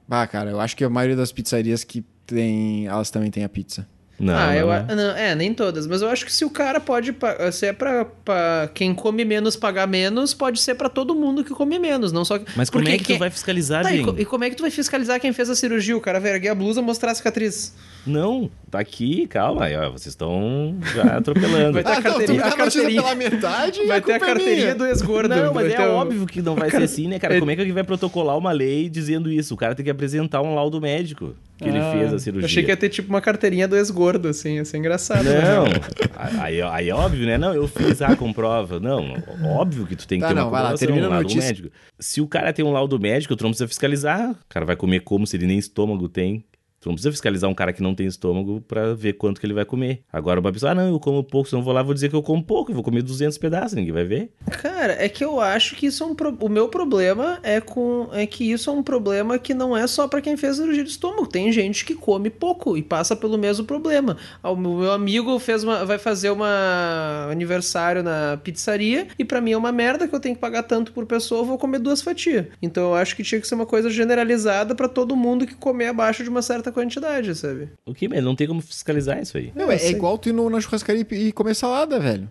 Ah, 0.09 0.27
cara, 0.27 0.51
eu 0.51 0.61
acho 0.61 0.77
que 0.77 0.85
a 0.85 0.89
maioria 0.89 1.17
das 1.17 1.33
pizzarias 1.33 1.83
que 1.85 2.05
tem, 2.25 2.87
elas 2.87 3.11
também 3.11 3.31
têm 3.31 3.43
a 3.45 3.49
pizza. 3.49 3.87
Não, 4.21 4.35
ah, 4.35 4.47
não, 4.47 4.53
eu, 4.55 4.67
não. 4.67 4.73
a- 4.73 4.83
não, 4.97 5.17
é, 5.17 5.35
nem 5.37 5.55
todas. 5.55 5.87
Mas 5.87 6.03
eu 6.03 6.09
acho 6.09 6.27
que 6.27 6.33
se 6.33 6.45
o 6.45 6.51
cara 6.51 6.81
pode. 6.81 7.15
Se 7.53 7.67
é 7.67 7.73
pra, 7.73 8.05
pra 8.05 8.69
quem 8.75 8.93
come 8.93 9.25
menos 9.25 9.55
pagar 9.55 9.87
menos, 9.87 10.35
pode 10.35 10.61
ser 10.61 10.75
pra 10.75 10.89
todo 10.89 11.15
mundo 11.15 11.45
que 11.45 11.51
come 11.51 11.79
menos. 11.79 12.11
Não 12.11 12.25
só 12.25 12.39
que. 12.39 12.47
Mas 12.57 12.69
como 12.69 12.89
é 12.89 12.99
que 12.99 13.05
quem- 13.05 13.17
tu 13.17 13.21
vai 13.21 13.31
fiscalizar, 13.31 13.85
Tá, 13.85 13.93
e, 13.93 14.01
e 14.01 14.25
como 14.25 14.43
é 14.45 14.51
que 14.51 14.57
tu 14.57 14.63
vai 14.63 14.71
fiscalizar 14.73 15.21
quem 15.21 15.33
fez 15.33 15.49
a 15.49 15.55
cirurgia? 15.55 15.97
O 15.97 16.01
cara 16.01 16.19
vai 16.19 16.33
erguer 16.33 16.49
a 16.49 16.55
blusa 16.55 16.81
e 16.81 16.83
mostrar 16.83 17.13
a 17.13 17.15
cicatriz. 17.15 17.75
Não, 18.07 18.51
tá 18.71 18.81
aqui, 18.81 19.27
calma. 19.27 19.65
Aí, 19.67 19.77
ó, 19.77 19.91
vocês 19.91 20.07
estão 20.09 20.77
já 20.95 21.19
atropelando. 21.19 21.75
Vai 21.81 21.85
ter 21.85 21.91
a 21.91 21.93
Ah, 21.93 21.95
não, 21.97 22.03
tu 22.03 22.09
carteirinha- 22.11 22.41
dá 22.41 22.47
a 22.47 22.49
a 22.49 22.57
carteirinha. 22.57 23.03
pela 23.03 23.15
metade 23.15 23.81
e 23.83 23.87
Vai 23.87 23.99
a 23.99 24.01
ter 24.01 24.13
a 24.13 24.17
é 24.17 24.19
carteirinha 24.19 24.57
minha. 24.63 24.75
do 24.75 24.87
ex-gordo. 24.87 25.29
Não, 25.29 25.53
mas 25.53 25.67
é 25.73 25.77
ter 25.77 25.83
o- 25.83 25.93
óbvio 25.93 26.27
que 26.27 26.41
não 26.41 26.55
vai 26.57 26.71
ser 26.71 26.83
assim, 26.83 27.07
né, 27.07 27.19
cara? 27.19 27.39
Como 27.39 27.51
é 27.51 27.55
que 27.55 27.61
alguém 27.61 27.75
vai 27.75 27.85
protocolar 27.85 28.37
uma 28.39 28.51
lei 28.51 28.89
dizendo 28.89 29.31
isso? 29.31 29.53
O 29.53 29.57
cara 29.57 29.75
tem 29.75 29.85
que 29.85 29.91
apresentar 29.91 30.41
um 30.43 30.55
laudo 30.55 30.81
médico 30.81 31.35
que 31.59 31.69
ele 31.69 31.79
Ah, 31.79 31.93
fez 31.93 32.13
a 32.15 32.19
cirurgia. 32.19 32.47
Achei 32.47 32.63
que 32.63 32.71
ia 32.71 32.77
ter 32.77 32.89
tipo 32.89 33.09
uma 33.09 33.21
carteirinha 33.21 33.67
do 33.69 33.77
ex-gordo, 33.77 34.29
assim, 34.29 34.55
ia 34.57 34.65
ser 34.65 34.79
engraçado. 34.79 35.25
né? 35.25 35.41
Não, 35.43 35.65
aí, 36.43 36.63
aí 36.63 36.89
é 36.89 36.95
óbvio, 36.95 37.27
né? 37.27 37.37
Não, 37.37 37.53
eu 37.55 37.67
fiz, 37.69 38.01
ah, 38.01 38.15
comprova. 38.17 38.79
Não, 38.81 39.15
óbvio 39.45 39.87
que 39.87 39.97
tu 39.97 40.07
tem 40.07 40.19
que 40.19 40.23
Tá, 40.23 40.29
ter 40.29 40.35
uma 40.35 40.45
não, 40.45 40.51
vai 40.51 40.63
lá, 40.63 40.69
comprovação, 40.71 40.87
termina 40.87 41.09
um 41.09 41.13
a 41.13 41.15
laudo 41.17 41.35
médico. 41.37 41.69
Se 41.99 42.21
o 42.21 42.27
cara 42.27 42.53
tem 42.53 42.65
um 42.65 42.71
laudo 42.73 42.99
médico, 42.99 43.35
tu 43.37 43.43
não 43.43 43.51
precisa 43.51 43.69
fiscalizar. 43.69 44.31
O 44.31 44.37
cara 44.49 44.65
vai 44.65 44.77
comer 44.77 45.01
como 45.01 45.27
se 45.27 45.37
ele 45.37 45.47
nem 45.47 45.59
estômago 45.59 46.09
tem. 46.09 46.45
Tu 46.81 46.89
não 46.89 46.95
precisa 46.95 47.11
fiscalizar 47.11 47.51
um 47.51 47.55
cara 47.55 47.73
que 47.73 47.83
não 47.83 47.95
tem 47.95 48.07
estômago 48.07 48.61
pra 48.61 48.95
ver 48.95 49.15
quanto 49.15 49.41
que 49.41 49.47
ele 49.47 49.55
vai 49.55 49.65
comer. 49.65 50.03
Agora 50.13 50.39
uma 50.39 50.53
pessoa, 50.53 50.73
ah, 50.73 50.75
não, 50.75 50.89
eu 50.89 51.01
como 51.01 51.25
pouco, 51.25 51.49
se 51.49 51.55
não 51.55 51.63
vou 51.63 51.73
lá, 51.73 51.83
vou 51.83 51.95
dizer 51.95 52.09
que 52.09 52.15
eu 52.15 52.23
como 52.23 52.43
pouco, 52.43 52.71
eu 52.71 52.75
vou 52.75 52.85
comer 52.85 53.03
200 53.03 53.37
pedaços, 53.39 53.75
ninguém 53.75 53.93
vai 53.93 54.05
ver. 54.05 54.31
Cara, 54.63 54.93
é 55.03 55.09
que 55.09 55.25
eu 55.25 55.41
acho 55.41 55.75
que 55.75 55.87
isso 55.87 56.05
é 56.05 56.07
um 56.07 56.15
pro... 56.15 56.37
o 56.41 56.49
meu 56.49 56.69
problema 56.69 57.39
é 57.43 57.61
com 57.61 58.09
é 58.13 58.27
que 58.27 58.51
isso 58.51 58.71
é 58.71 58.73
um 58.73 58.83
problema 58.83 59.39
que 59.39 59.53
não 59.55 59.77
é 59.77 59.87
só 59.87 60.07
pra 60.07 60.21
quem 60.21 60.37
fez 60.37 60.57
cirurgia 60.57 60.85
de 60.85 60.91
estômago. 60.91 61.27
Tem 61.27 61.51
gente 61.53 61.85
que 61.85 61.95
come 61.95 62.31
pouco 62.31 62.77
e 62.77 62.83
passa 62.83 63.17
pelo 63.17 63.37
mesmo 63.37 63.65
problema. 63.65 64.17
Ah, 64.43 64.51
O 64.51 64.57
meu 64.57 64.93
amigo 64.93 65.39
fez 65.39 65.65
uma... 65.65 65.85
vai 65.85 65.99
fazer 65.99 66.31
uma 66.31 67.29
aniversário 67.31 68.03
na 68.03 68.39
pizzaria 68.43 69.09
e 69.19 69.25
pra 69.25 69.41
mim 69.41 69.53
é 69.53 69.57
uma 69.57 69.73
merda 69.73 70.07
que 70.07 70.15
eu 70.15 70.21
tenho 70.21 70.35
que 70.35 70.41
pagar 70.41 70.63
tanto 70.63 70.93
por 70.93 71.07
pessoa, 71.07 71.41
eu 71.41 71.45
vou 71.45 71.59
comer 71.59 71.79
duas 71.79 72.03
fatias. 72.03 72.47
Então 72.63 72.85
eu 72.85 72.95
acho 72.95 73.17
que 73.17 73.23
tinha 73.23 73.41
que 73.41 73.47
ser 73.49 73.55
uma 73.55 73.67
coisa 73.67 73.91
generalizada 73.91 74.75
pra 74.75 74.89
todo 74.89 75.17
mundo 75.17 75.47
que 75.47 75.55
comer 75.55 75.89
abaixo 75.89 76.23
de 76.23 76.29
uma 76.31 76.43
certa 76.43 76.68
quantidade, 76.73 77.35
sabe? 77.35 77.69
O 77.87 77.95
que, 77.95 78.09
mas 78.09 78.23
não 78.23 78.35
tem 78.37 78.47
como 78.47 78.61
fiscalizar 78.61 79.21
isso 79.21 79.37
aí. 79.37 79.53
Meu, 79.55 79.71
é, 79.71 79.79
sei. 79.79 79.91
igual 79.93 80.17
tu 80.19 80.29
ir 80.29 80.33
no- 80.33 80.49
na 80.51 80.61
churrascaria 80.61 81.07
e 81.11 81.15
e 81.29 81.33
comer 81.33 81.55
salada, 81.55 81.99
velho. 82.01 82.29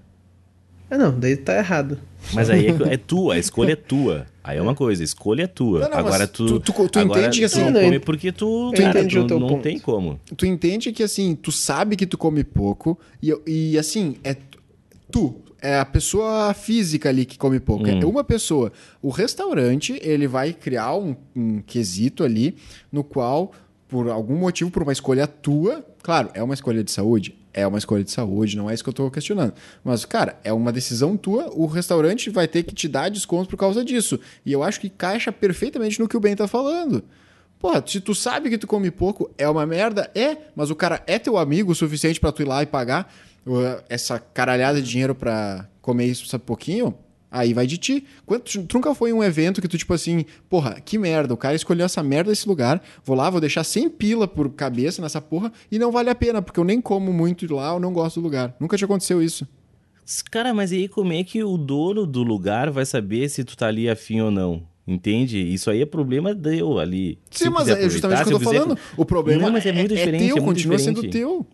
Ah, 0.90 0.98
não, 0.98 1.20
daí 1.20 1.36
tá 1.36 1.58
errado. 1.58 2.00
Mas 2.34 2.50
aí 2.50 2.68
é, 2.68 2.72
é 2.94 2.98
tua, 2.98 3.34
a 3.36 3.38
escolha 3.38 3.74
é 3.74 3.76
tua. 3.76 4.26
Aí 4.42 4.58
é 4.58 4.62
uma 4.62 4.74
coisa, 4.74 5.04
a 5.04 5.06
escolha 5.06 5.44
é 5.44 5.48
tua. 5.48 5.82
Não, 5.82 5.90
não, 5.90 5.98
agora 5.98 6.26
tu. 6.26 6.46
tu- 6.46 6.72
tu- 6.72 6.88
tu 6.90 7.00
agora 7.00 7.20
entende 7.20 7.40
que 7.40 7.46
assim- 7.46 7.60
Tu 7.60 7.66
não 7.66 7.72
Não, 7.74 7.82
come 7.82 8.00
porque 8.00 8.32
tu. 8.32 8.72
cara, 8.78 9.06
tu 9.06 9.28
teu 9.28 9.38
não 9.40 9.48
ponto. 9.50 9.64
tem 9.64 9.78
como. 9.80 10.18
Tu 10.38 10.46
entende 10.46 10.94
que 10.94 11.04
assim, 11.04 11.36
tu 11.36 11.52
sabe 11.52 11.98
que 11.98 12.06
tu 12.08 12.18
come 12.18 12.42
pouco 12.44 12.98
e, 13.22 13.34
e 13.46 13.78
assim, 13.78 14.16
é 14.24 14.38
tu, 15.12 15.42
é 15.62 15.78
a 15.78 15.84
pessoa 15.84 16.54
física 16.54 17.10
ali 17.10 17.26
que 17.26 17.38
come 17.38 17.60
pouco. 17.60 17.86
Hum. 17.86 18.00
É 18.02 18.06
uma 18.06 18.24
pessoa. 18.24 18.72
O 19.02 19.10
restaurante, 19.10 20.00
ele 20.02 20.26
vai 20.26 20.54
criar 20.54 20.96
um, 20.96 21.18
um 21.36 21.60
quesito 21.62 22.24
ali 22.24 22.56
no 22.90 23.04
qual, 23.04 23.52
por 23.88 24.10
algum 24.10 24.36
motivo, 24.36 24.70
por 24.70 24.84
uma 24.84 24.92
escolha 24.92 25.26
tua, 25.26 25.86
claro, 26.04 26.30
é 26.34 26.44
uma 26.44 26.54
escolha 26.54 26.84
de 26.84 26.92
saúde, 26.92 27.38
é 27.54 27.66
uma 27.66 27.78
escolha 27.78 28.04
de 28.04 28.12
saúde, 28.12 28.58
não 28.58 28.70
é 28.70 28.74
isso 28.74 28.84
que 28.84 28.90
eu 28.90 28.94
tô 28.94 29.10
questionando. 29.10 29.54
Mas, 29.84 30.04
cara, 30.04 30.38
é 30.44 30.52
uma 30.52 30.72
decisão 30.72 31.16
tua, 31.16 31.50
o 31.54 31.66
restaurante 31.66 32.30
vai 32.30 32.48
ter 32.48 32.64
que 32.64 32.76
te 32.76 32.88
dar 32.88 33.10
desconto 33.10 33.50
por 33.50 33.58
causa 33.58 33.84
disso. 33.84 34.20
E 34.46 34.52
eu 34.52 34.62
acho 34.62 34.80
que 34.80 34.90
caixa 34.90 35.32
perfeitamente 35.32 36.00
no 36.00 36.08
que 36.08 36.18
o 36.18 36.20
Ben 36.20 36.36
tá 36.36 36.48
falando. 36.48 37.04
Porra, 37.60 37.84
se 37.86 38.00
tu 38.00 38.14
sabe 38.14 38.50
que 38.50 38.58
tu 38.58 38.68
come 38.68 38.92
pouco, 38.92 39.32
é 39.38 39.50
uma 39.50 39.66
merda? 39.66 40.12
É, 40.14 40.38
mas 40.56 40.70
o 40.70 40.76
cara 40.76 41.02
é 41.08 41.18
teu 41.18 41.38
amigo 41.38 41.72
o 41.72 41.76
suficiente 41.76 42.20
pra 42.20 42.32
tu 42.32 42.44
ir 42.44 42.46
lá 42.46 42.62
e 42.62 42.68
pagar 42.68 43.12
uh, 43.46 43.84
essa 43.90 44.20
caralhada 44.20 44.82
de 44.82 44.88
dinheiro 44.88 45.16
pra 45.16 45.68
comer 45.82 46.06
isso, 46.06 46.28
sabe, 46.28 46.44
pouquinho? 46.44 46.94
Aí 47.30 47.54
vai 47.54 47.68
de 47.68 47.78
ti. 47.78 48.06
Quando, 48.26 48.44
tu 48.44 48.68
nunca 48.74 48.96
foi 48.96 49.12
um 49.12 49.24
evento 49.24 49.62
que 49.62 49.68
tu, 49.68 49.78
tipo 49.78 49.94
assim, 49.94 50.26
porra, 50.50 50.80
que 50.80 50.98
merda, 50.98 51.34
o 51.34 51.38
cara 51.38 51.56
escolheu 51.56 51.86
essa 51.86 52.02
merda 52.02 52.30
desse 52.32 52.48
lugar, 52.48 52.82
vou 53.04 53.16
lá, 53.16 53.30
vou 53.30 53.42
deixar 53.42 53.64
100 53.64 53.90
pila 53.90 54.28
por 54.28 54.50
cabeça 54.52 55.02
nessa 55.02 55.22
porra 55.22 55.52
e 55.72 55.78
não 55.78 55.92
vale 55.92 56.10
a 56.10 56.16
pena, 56.16 56.42
porque 56.42 56.60
eu 56.60 56.64
nem 56.64 56.80
como 56.80 57.12
muito 57.12 57.54
lá, 57.54 57.74
eu 57.74 57.80
não 57.80 57.92
gosto 57.92 58.20
do 58.20 58.24
lugar. 58.24 58.56
Nunca 58.60 58.78
te 58.78 58.86
aconteceu 58.86 59.22
isso. 59.22 59.48
Cara, 60.32 60.54
mas 60.54 60.72
aí 60.72 60.88
como 60.88 61.12
é 61.12 61.24
que 61.24 61.44
o 61.44 61.58
dono 61.58 62.06
do 62.06 62.24
lugar 62.24 62.72
vai 62.72 62.86
saber 62.86 63.30
se 63.30 63.44
tu 63.44 63.58
tá 63.58 63.68
ali 63.68 63.90
afim 63.90 64.22
ou 64.22 64.32
não? 64.32 64.64
Entende? 64.88 65.38
Isso 65.38 65.70
aí 65.70 65.82
é 65.82 65.86
problema 65.86 66.34
deu 66.34 66.80
ali. 66.80 67.20
Sim, 67.30 67.50
mas 67.50 67.68
é 67.68 67.90
justamente 67.90 68.22
o 68.22 68.26
que 68.26 68.34
eu 68.34 68.40
tô 68.40 68.46
falando. 68.46 68.78
O 68.96 69.04
problema 69.04 69.44
Não, 69.44 69.52
mas 69.52 69.66
é 69.66 69.74
muito 69.74 69.94
diferente, 69.94 70.28
teu, 70.28 70.38
é 70.38 70.40
muito 70.40 70.46
continua 70.46 70.80
sendo 70.80 71.02
diferente. 71.02 71.12
teu. 71.12 71.46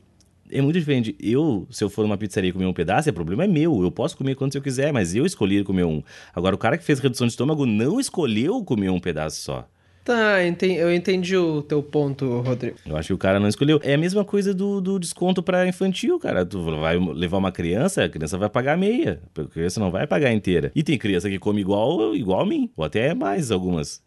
É 0.53 0.61
muito 0.61 0.77
diferente. 0.79 1.15
Eu, 1.19 1.67
se 1.69 1.83
eu 1.83 1.89
for 1.89 2.03
numa 2.03 2.17
pizzaria 2.17 2.49
e 2.49 2.53
comer 2.53 2.65
um 2.65 2.73
pedaço, 2.73 3.09
é 3.09 3.11
problema 3.11 3.43
é 3.43 3.47
meu. 3.47 3.81
Eu 3.83 3.91
posso 3.91 4.15
comer 4.17 4.35
quantos 4.35 4.55
eu 4.55 4.61
quiser, 4.61 4.91
mas 4.93 5.15
eu 5.15 5.25
escolhi 5.25 5.63
comer 5.63 5.83
um. 5.85 6.01
Agora, 6.35 6.55
o 6.55 6.57
cara 6.57 6.77
que 6.77 6.83
fez 6.83 6.99
redução 6.99 7.27
de 7.27 7.31
estômago 7.33 7.65
não 7.65 7.99
escolheu 7.99 8.63
comer 8.63 8.89
um 8.89 8.99
pedaço 8.99 9.41
só. 9.41 9.67
Tá, 10.05 10.45
enten- 10.45 10.75
eu 10.75 10.93
entendi 10.93 11.37
o 11.37 11.61
teu 11.61 11.81
ponto, 11.81 12.41
Rodrigo. 12.41 12.75
Eu 12.85 12.97
acho 12.97 13.07
que 13.07 13.13
o 13.13 13.17
cara 13.17 13.39
não 13.39 13.47
escolheu. 13.47 13.79
É 13.81 13.93
a 13.93 13.97
mesma 13.97 14.25
coisa 14.25 14.53
do, 14.53 14.81
do 14.81 14.99
desconto 14.99 15.41
pra 15.41 15.65
infantil, 15.65 16.19
cara. 16.19 16.45
Tu 16.45 16.61
vai 16.77 16.97
levar 16.99 17.37
uma 17.37 17.53
criança, 17.53 18.03
a 18.03 18.09
criança 18.09 18.37
vai 18.37 18.49
pagar 18.49 18.77
meia. 18.77 19.21
A 19.37 19.45
criança 19.45 19.79
não 19.79 19.89
vai 19.89 20.05
pagar 20.05 20.33
inteira. 20.33 20.73
E 20.75 20.83
tem 20.83 20.97
criança 20.97 21.29
que 21.29 21.39
come 21.39 21.61
igual, 21.61 22.13
igual 22.13 22.41
a 22.41 22.45
mim, 22.45 22.69
ou 22.75 22.83
até 22.83 23.13
mais 23.13 23.49
algumas. 23.49 24.03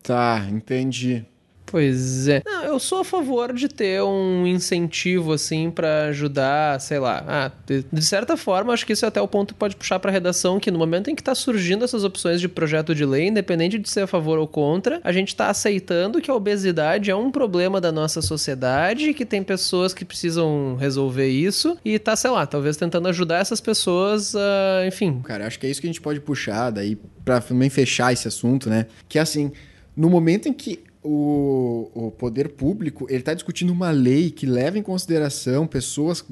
Tá, 0.00 0.46
entendi. 0.50 1.24
Pois 1.70 2.26
é. 2.26 2.42
Não, 2.44 2.64
eu 2.64 2.78
sou 2.80 3.00
a 3.00 3.04
favor 3.04 3.52
de 3.52 3.68
ter 3.68 4.02
um 4.02 4.44
incentivo, 4.46 5.32
assim, 5.32 5.70
pra 5.70 6.06
ajudar, 6.06 6.80
sei 6.80 6.98
lá. 6.98 7.24
Ah, 7.28 7.52
de, 7.64 7.84
de 7.92 8.04
certa 8.04 8.36
forma, 8.36 8.72
acho 8.72 8.84
que 8.84 8.92
isso 8.92 9.04
é 9.04 9.08
até 9.08 9.20
o 9.20 9.28
ponto 9.28 9.54
que 9.54 9.60
pode 9.60 9.76
puxar 9.76 10.00
pra 10.00 10.10
redação, 10.10 10.58
que 10.58 10.70
no 10.70 10.78
momento 10.78 11.10
em 11.10 11.14
que 11.14 11.22
tá 11.22 11.34
surgindo 11.34 11.84
essas 11.84 12.02
opções 12.02 12.40
de 12.40 12.48
projeto 12.48 12.92
de 12.94 13.04
lei, 13.04 13.28
independente 13.28 13.78
de 13.78 13.88
ser 13.88 14.00
a 14.00 14.06
favor 14.06 14.38
ou 14.38 14.48
contra, 14.48 15.00
a 15.04 15.12
gente 15.12 15.36
tá 15.36 15.48
aceitando 15.48 16.20
que 16.20 16.30
a 16.30 16.34
obesidade 16.34 17.10
é 17.10 17.14
um 17.14 17.30
problema 17.30 17.80
da 17.80 17.92
nossa 17.92 18.20
sociedade, 18.20 19.14
que 19.14 19.24
tem 19.24 19.42
pessoas 19.42 19.94
que 19.94 20.04
precisam 20.04 20.76
resolver 20.76 21.28
isso, 21.28 21.78
e 21.84 21.98
tá, 21.98 22.16
sei 22.16 22.30
lá, 22.30 22.46
talvez 22.46 22.76
tentando 22.76 23.06
ajudar 23.08 23.38
essas 23.38 23.60
pessoas, 23.60 24.34
a, 24.34 24.86
enfim, 24.86 25.20
Cara, 25.22 25.46
acho 25.46 25.60
que 25.60 25.66
é 25.66 25.70
isso 25.70 25.80
que 25.80 25.86
a 25.86 25.90
gente 25.90 26.00
pode 26.00 26.20
puxar 26.20 26.70
daí 26.70 26.98
pra 27.24 27.40
também 27.40 27.70
fechar 27.70 28.12
esse 28.12 28.26
assunto, 28.26 28.68
né? 28.68 28.86
Que 29.08 29.18
é 29.18 29.22
assim, 29.22 29.52
no 29.96 30.10
momento 30.10 30.48
em 30.48 30.52
que 30.52 30.80
o, 31.02 31.90
o 31.94 32.10
poder 32.10 32.50
público 32.50 33.06
ele 33.08 33.22
tá 33.22 33.32
discutindo 33.32 33.70
uma 33.70 33.90
lei 33.90 34.30
que 34.30 34.44
leva 34.44 34.78
em 34.78 34.82
consideração 34.82 35.66
pessoas 35.66 36.22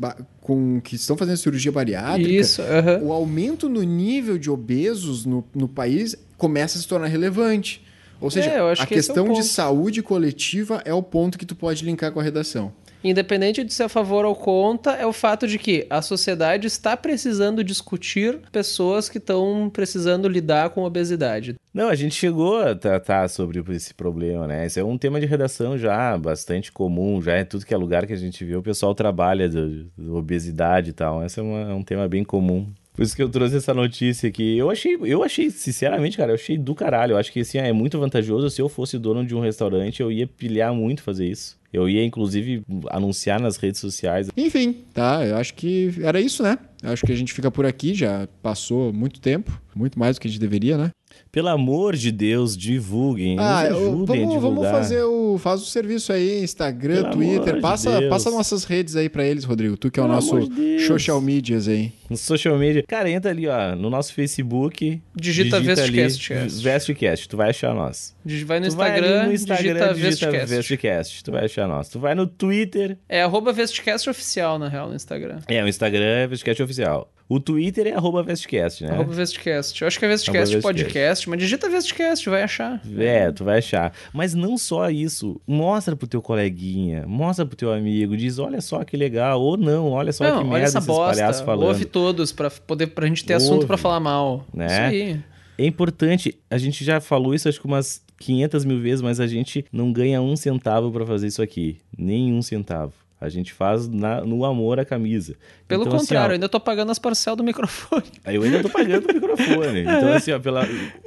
com 0.40 0.80
que 0.80 0.94
estão 0.96 1.16
fazendo 1.16 1.36
cirurgia 1.38 1.72
bariátrica, 1.72 2.30
Isso, 2.30 2.60
aham. 2.62 3.00
o 3.02 3.12
aumento 3.12 3.68
no 3.68 3.82
nível 3.82 4.36
de 4.38 4.50
obesos 4.50 5.24
no, 5.24 5.44
no 5.54 5.68
país 5.68 6.14
começa 6.36 6.78
a 6.78 6.80
se 6.80 6.86
tornar 6.86 7.06
relevante. 7.06 7.82
Ou 8.20 8.30
seja, 8.30 8.50
É, 8.50 8.58
eu 8.58 8.66
acho 8.68 8.82
a 8.82 8.86
que 8.86 8.94
é 8.94 8.96
questão 8.96 9.24
de 9.24 9.30
ponto. 9.34 9.44
saúde 9.44 10.02
coletiva 10.02 10.82
é 10.84 10.92
o 10.92 11.02
ponto 11.02 11.38
que 11.38 11.46
tu 11.46 11.54
pode 11.54 11.84
linkar 11.84 12.12
com 12.12 12.20
a 12.20 12.22
redação. 12.22 12.72
Independente 13.02 13.62
de 13.62 13.72
ser 13.72 13.84
a 13.84 13.88
favor 13.88 14.24
ou 14.24 14.34
contra, 14.34 14.92
é 14.94 15.06
o 15.06 15.12
fato 15.12 15.46
de 15.46 15.56
que 15.56 15.86
a 15.88 16.02
sociedade 16.02 16.66
está 16.66 16.96
precisando 16.96 17.62
discutir 17.62 18.40
pessoas 18.50 19.08
que 19.08 19.18
estão 19.18 19.70
precisando 19.72 20.26
lidar 20.26 20.70
com 20.70 20.82
obesidade. 20.82 21.54
Não, 21.78 21.88
a 21.88 21.94
gente 21.94 22.16
chegou 22.16 22.58
a 22.58 22.74
tratar 22.74 23.28
sobre 23.28 23.62
esse 23.72 23.94
problema, 23.94 24.48
né? 24.48 24.66
Esse 24.66 24.80
é 24.80 24.84
um 24.84 24.98
tema 24.98 25.20
de 25.20 25.26
redação 25.26 25.78
já 25.78 26.18
bastante 26.18 26.72
comum, 26.72 27.22
já 27.22 27.34
é 27.34 27.44
tudo 27.44 27.64
que 27.64 27.72
é 27.72 27.76
lugar 27.76 28.04
que 28.04 28.12
a 28.12 28.16
gente 28.16 28.44
vê, 28.44 28.56
o 28.56 28.62
pessoal 28.64 28.96
trabalha 28.96 29.48
do 29.48 30.16
obesidade 30.16 30.90
e 30.90 30.92
tal. 30.92 31.24
Esse 31.24 31.38
é, 31.38 31.42
uma- 31.44 31.70
é 31.70 31.72
um 31.74 31.84
tema 31.84 32.08
bem 32.08 32.24
comum. 32.24 32.66
Por 32.92 33.02
isso 33.04 33.14
que 33.14 33.22
eu 33.22 33.28
trouxe 33.28 33.58
essa 33.58 33.72
notícia 33.72 34.28
aqui. 34.28 34.58
Eu 34.58 34.70
achei, 34.70 34.98
eu 35.04 35.22
achei, 35.22 35.50
sinceramente, 35.50 36.16
cara, 36.16 36.32
eu 36.32 36.34
achei 36.34 36.58
do 36.58 36.74
caralho. 36.74 37.12
Eu 37.12 37.16
acho 37.16 37.30
que 37.32 37.38
assim, 37.38 37.58
é 37.58 37.72
muito 37.72 37.96
vantajoso. 37.96 38.50
Se 38.50 38.60
eu 38.60 38.68
fosse 38.68 38.98
dono 38.98 39.24
de 39.24 39.36
um 39.36 39.40
restaurante, 39.40 40.00
eu 40.02 40.10
ia 40.10 40.26
pilhar 40.26 40.74
muito 40.74 41.00
fazer 41.04 41.28
isso. 41.28 41.56
Eu 41.72 41.88
ia, 41.88 42.02
inclusive, 42.04 42.64
anunciar 42.90 43.38
nas 43.40 43.56
redes 43.56 43.80
sociais. 43.80 44.28
Enfim, 44.36 44.78
tá? 44.92 45.24
Eu 45.24 45.36
acho 45.36 45.54
que 45.54 45.94
era 46.02 46.20
isso, 46.20 46.42
né? 46.42 46.58
Eu 46.82 46.90
acho 46.90 47.06
que 47.06 47.12
a 47.12 47.16
gente 47.16 47.32
fica 47.32 47.52
por 47.52 47.64
aqui, 47.64 47.94
já 47.94 48.26
passou 48.42 48.92
muito 48.92 49.20
tempo, 49.20 49.62
muito 49.76 49.96
mais 49.96 50.16
do 50.16 50.20
que 50.20 50.26
a 50.26 50.30
gente 50.30 50.40
deveria, 50.40 50.76
né? 50.76 50.90
Pelo 51.38 51.50
amor 51.50 51.94
de 51.94 52.10
Deus, 52.10 52.56
divulguem. 52.56 53.38
Ah, 53.38 53.60
ajudem 53.60 54.24
a 54.24 54.26
vamos, 54.26 54.42
vamos 54.42 54.66
fazer 54.68 55.04
o. 55.04 55.38
Faz 55.38 55.62
o 55.62 55.66
serviço 55.66 56.12
aí, 56.12 56.42
Instagram, 56.42 57.02
Pelo 57.02 57.10
Twitter. 57.12 57.40
amor 57.40 57.54
de 57.54 57.60
Passa, 57.60 58.02
passa 58.08 58.28
nossas 58.32 58.64
redes 58.64 58.96
aí 58.96 59.08
pra 59.08 59.24
eles, 59.24 59.44
Rodrigo. 59.44 59.76
Tu 59.76 59.88
que 59.88 60.00
é 60.00 60.02
o 60.02 60.06
Pelo 60.06 60.16
nosso 60.16 60.34
amor 60.36 60.48
de 60.48 60.80
social 60.80 61.20
medias 61.20 61.68
aí. 61.68 61.92
No 62.10 62.16
social 62.16 62.58
media. 62.58 62.82
Cara, 62.88 63.08
entra 63.08 63.30
ali, 63.30 63.46
ó, 63.46 63.76
no 63.76 63.88
nosso 63.88 64.12
Facebook. 64.14 65.00
Digita 65.14 65.58
ali, 65.58 65.66
Vestcast. 65.66 66.60
Vestcast, 66.60 67.28
tu 67.28 67.36
vai 67.36 67.50
achar 67.50 67.72
nós. 67.72 68.16
Vai 68.44 68.58
no 68.58 68.68
tu 68.68 68.76
vai 68.76 68.88
Instagram, 68.88 69.18
ali 69.20 69.28
no 69.28 69.34
Instagram, 69.34 69.62
digita 69.74 69.94
digita 69.94 70.30
Vestcast. 70.32 70.56
Vestcast, 70.56 71.22
tu 71.24 71.30
vai 71.30 71.44
achar 71.44 71.68
nós. 71.68 71.88
Tu 71.88 72.00
vai 72.00 72.14
no 72.16 72.26
Twitter, 72.26 72.98
É 73.08 73.22
arroba 73.22 73.52
Vestcast 73.52 74.10
oficial, 74.10 74.58
na 74.58 74.68
real, 74.68 74.88
no 74.88 74.96
Instagram. 74.96 75.38
é, 75.46 75.62
o 75.62 75.68
Instagram 75.68 76.04
é 76.04 76.26
Vestcast 76.26 76.60
Oficial. 76.64 77.08
O 77.28 77.38
Twitter 77.38 77.86
é 77.86 77.92
arroba 77.92 78.22
Vestcast, 78.22 78.84
né? 78.84 78.90
Arroba 78.90 79.12
Vestcast. 79.12 79.82
Eu 79.82 79.88
acho 79.88 79.98
que 79.98 80.04
é 80.04 80.08
Vestcast 80.08 80.54
Arroba. 80.54 80.68
Podcast, 80.68 81.28
mas 81.28 81.38
digita 81.38 81.68
Vestcast, 81.68 82.28
vai 82.30 82.42
achar. 82.42 82.80
É, 82.96 83.30
tu 83.30 83.44
vai 83.44 83.58
achar. 83.58 83.92
Mas 84.14 84.32
não 84.34 84.56
só 84.56 84.88
isso. 84.88 85.38
Mostra 85.46 85.94
pro 85.94 86.06
teu 86.08 86.22
coleguinha, 86.22 87.04
mostra 87.06 87.44
pro 87.44 87.54
teu 87.56 87.70
amigo, 87.72 88.16
diz, 88.16 88.38
olha 88.38 88.60
só 88.62 88.82
que 88.82 88.96
legal, 88.96 89.40
ou 89.42 89.56
não, 89.58 89.90
olha 89.90 90.12
só 90.12 90.24
que 90.24 90.30
Não, 90.30 90.38
olha 90.38 90.48
merda 90.48 90.66
essa 90.68 90.78
esses 90.78 90.88
palhaços 90.88 91.24
bosta. 91.40 91.44
falando. 91.44 91.68
Ouve 91.68 91.84
todos 91.84 92.32
pra, 92.32 92.50
poder, 92.50 92.86
pra 92.88 93.06
gente 93.06 93.24
ter 93.24 93.34
assunto 93.34 93.54
Ouve. 93.56 93.66
pra 93.66 93.76
falar 93.76 94.00
mal. 94.00 94.46
Né? 94.54 94.66
Isso 94.66 94.80
aí. 94.80 95.20
É 95.58 95.66
importante, 95.66 96.34
a 96.50 96.56
gente 96.56 96.84
já 96.84 97.00
falou 97.00 97.34
isso 97.34 97.48
acho 97.48 97.60
que 97.60 97.66
umas 97.66 98.00
500 98.20 98.64
mil 98.64 98.80
vezes, 98.80 99.02
mas 99.02 99.20
a 99.20 99.26
gente 99.26 99.64
não 99.72 99.92
ganha 99.92 100.22
um 100.22 100.34
centavo 100.34 100.90
pra 100.90 101.04
fazer 101.04 101.26
isso 101.26 101.42
aqui. 101.42 101.78
Nem 101.96 102.32
um 102.32 102.40
centavo. 102.40 102.92
A 103.20 103.28
gente 103.28 103.52
faz 103.52 103.88
na- 103.88 104.20
no 104.20 104.44
amor 104.44 104.78
à 104.78 104.84
camisa. 104.84 105.34
Pelo 105.66 105.82
Então, 105.82 105.94
assim, 105.96 106.04
contrário, 106.06 106.26
ó, 106.26 106.30
eu 106.30 106.34
ainda 106.34 106.48
tô 106.48 106.60
pagando 106.60 106.90
as 106.92 106.98
parcelas 106.98 107.36
do 107.36 107.42
microfone. 107.44 108.04
eu 108.26 108.42
ainda 108.42 108.62
tô 108.62 108.68
pagando 108.70 109.10
o 109.10 109.14
microfone. 109.14 109.80
Então, 109.80 110.12
assim, 110.12 110.32
ó, 110.32 110.38
pela, 110.38 110.64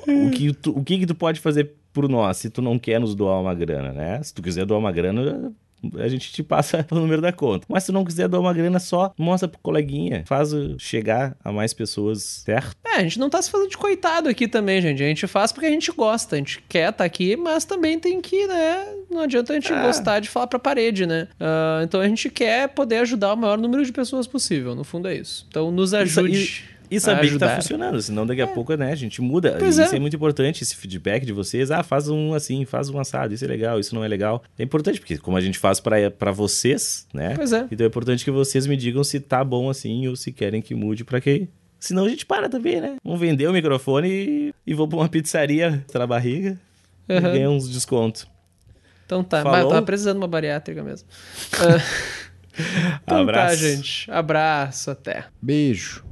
o, 0.07 0.29
que 0.31 0.53
tu, 0.53 0.71
o 0.77 0.83
que 0.83 0.99
que 0.99 1.05
tu 1.05 1.15
pode 1.15 1.39
fazer 1.39 1.71
por 1.93 2.07
nós 2.09 2.37
se 2.37 2.49
tu 2.49 2.61
não 2.61 2.77
quer 2.79 2.99
nos 2.99 3.15
doar 3.15 3.39
uma 3.41 3.53
grana, 3.53 3.91
né? 3.93 4.21
Se 4.23 4.33
tu 4.33 4.41
quiser 4.41 4.65
doar 4.65 4.79
uma 4.79 4.91
grana, 4.91 5.51
a 5.97 6.07
gente 6.07 6.31
te 6.31 6.43
passa 6.43 6.85
o 6.91 6.95
número 6.95 7.21
da 7.21 7.31
conta. 7.31 7.65
Mas 7.69 7.83
se 7.83 7.91
não 7.91 8.03
quiser 8.05 8.27
doar 8.27 8.41
uma 8.41 8.53
grana, 8.53 8.79
só 8.79 9.13
mostra 9.17 9.47
pro 9.47 9.59
coleguinha. 9.61 10.23
Faz 10.25 10.53
uh, 10.53 10.75
chegar 10.79 11.35
a 11.43 11.51
mais 11.51 11.73
pessoas, 11.73 12.21
certo? 12.45 12.75
É, 12.85 12.97
a 12.97 13.03
gente 13.03 13.19
não 13.19 13.29
tá 13.29 13.41
se 13.41 13.49
fazendo 13.49 13.69
de 13.69 13.77
coitado 13.77 14.29
aqui 14.29 14.47
também, 14.47 14.81
gente. 14.81 15.01
A 15.03 15.07
gente 15.07 15.27
faz 15.27 15.51
porque 15.51 15.65
a 15.67 15.71
gente 15.71 15.91
gosta, 15.91 16.35
a 16.35 16.37
gente 16.39 16.61
quer 16.67 16.89
estar 16.89 17.03
aqui, 17.03 17.35
mas 17.35 17.65
também 17.65 17.99
tem 17.99 18.21
que, 18.21 18.45
né? 18.47 18.87
Não 19.09 19.21
adianta 19.21 19.53
a 19.53 19.55
gente 19.55 19.71
É. 19.71 19.81
gostar 19.81 20.19
de 20.19 20.29
falar 20.29 20.47
pra 20.47 20.59
parede, 20.59 21.05
né? 21.05 21.27
Ah, 21.39 21.81
então 21.83 21.99
a 22.01 22.07
gente 22.07 22.29
quer 22.29 22.69
poder 22.69 22.97
ajudar 22.97 23.33
o 23.33 23.37
maior 23.37 23.57
número 23.57 23.83
de 23.85 23.91
pessoas 23.91 24.27
possível, 24.27 24.75
no 24.75 24.83
fundo 24.83 25.07
é 25.07 25.15
isso. 25.15 25.45
Então 25.49 25.71
nos 25.71 25.93
ajude. 25.93 26.63
E 26.65 26.80
a 26.97 26.99
saber 27.01 27.31
que 27.31 27.37
tá 27.37 27.55
funcionando, 27.55 28.01
senão 28.01 28.25
daqui 28.25 28.41
a 28.41 28.47
pouco, 28.47 28.73
né, 28.75 28.91
a 28.91 28.95
gente 28.95 29.21
muda. 29.21 29.55
Pois 29.59 29.77
e 29.77 29.81
é. 29.81 29.85
Isso 29.85 29.95
é 29.95 29.99
muito 29.99 30.15
importante, 30.15 30.63
esse 30.63 30.75
feedback 30.75 31.25
de 31.25 31.31
vocês. 31.33 31.71
Ah, 31.71 31.83
faz 31.83 32.07
um 32.09 32.33
assim, 32.33 32.65
faz 32.65 32.89
um 32.89 32.99
assado, 32.99 33.33
isso 33.33 33.43
é 33.45 33.47
legal, 33.47 33.79
isso 33.79 33.93
não 33.95 34.03
é 34.03 34.07
legal. 34.07 34.43
É 34.57 34.63
importante, 34.63 34.99
porque 34.99 35.17
como 35.17 35.37
a 35.37 35.41
gente 35.41 35.57
faz 35.57 35.79
pra 35.79 36.09
pra 36.11 36.31
vocês, 36.31 37.07
né? 37.13 37.33
Pois 37.35 37.53
é. 37.53 37.67
Então 37.71 37.85
é 37.85 37.87
importante 37.87 38.23
que 38.25 38.31
vocês 38.31 38.65
me 38.67 38.75
digam 38.75 39.03
se 39.03 39.19
tá 39.19 39.43
bom 39.43 39.69
assim 39.69 40.07
ou 40.07 40.15
se 40.15 40.31
querem 40.31 40.61
que 40.61 40.73
mude 40.75 41.03
pra 41.03 41.21
quê. 41.21 41.47
Senão 41.79 42.05
a 42.05 42.09
gente 42.09 42.25
para 42.25 42.47
também, 42.47 42.79
né? 42.79 42.95
Vamos 43.03 43.19
vender 43.19 43.47
o 43.47 43.53
microfone 43.53 44.07
e, 44.09 44.53
e 44.67 44.73
vou 44.73 44.87
pra 44.87 44.97
uma 44.99 45.09
pizzaria 45.09 45.83
na 45.93 46.05
barriga 46.07 46.59
e 47.09 47.13
Uhum. 47.13 47.21
ganhar 47.21 47.49
uns 47.49 47.67
descontos. 47.67 48.27
Então 49.05 49.23
tá, 49.23 49.37
Falou? 49.41 49.51
mas 49.51 49.63
eu 49.63 49.69
tava 49.69 49.81
precisando 49.85 50.13
de 50.17 50.21
uma 50.21 50.27
bariátrica 50.27 50.83
mesmo. 50.83 51.07
Então 53.03 53.21
Abraço. 53.21 53.47
tá, 53.47 53.55
gente. 53.55 54.11
Abraço, 54.11 54.91
até. 54.91 55.23
Beijo. 55.41 56.03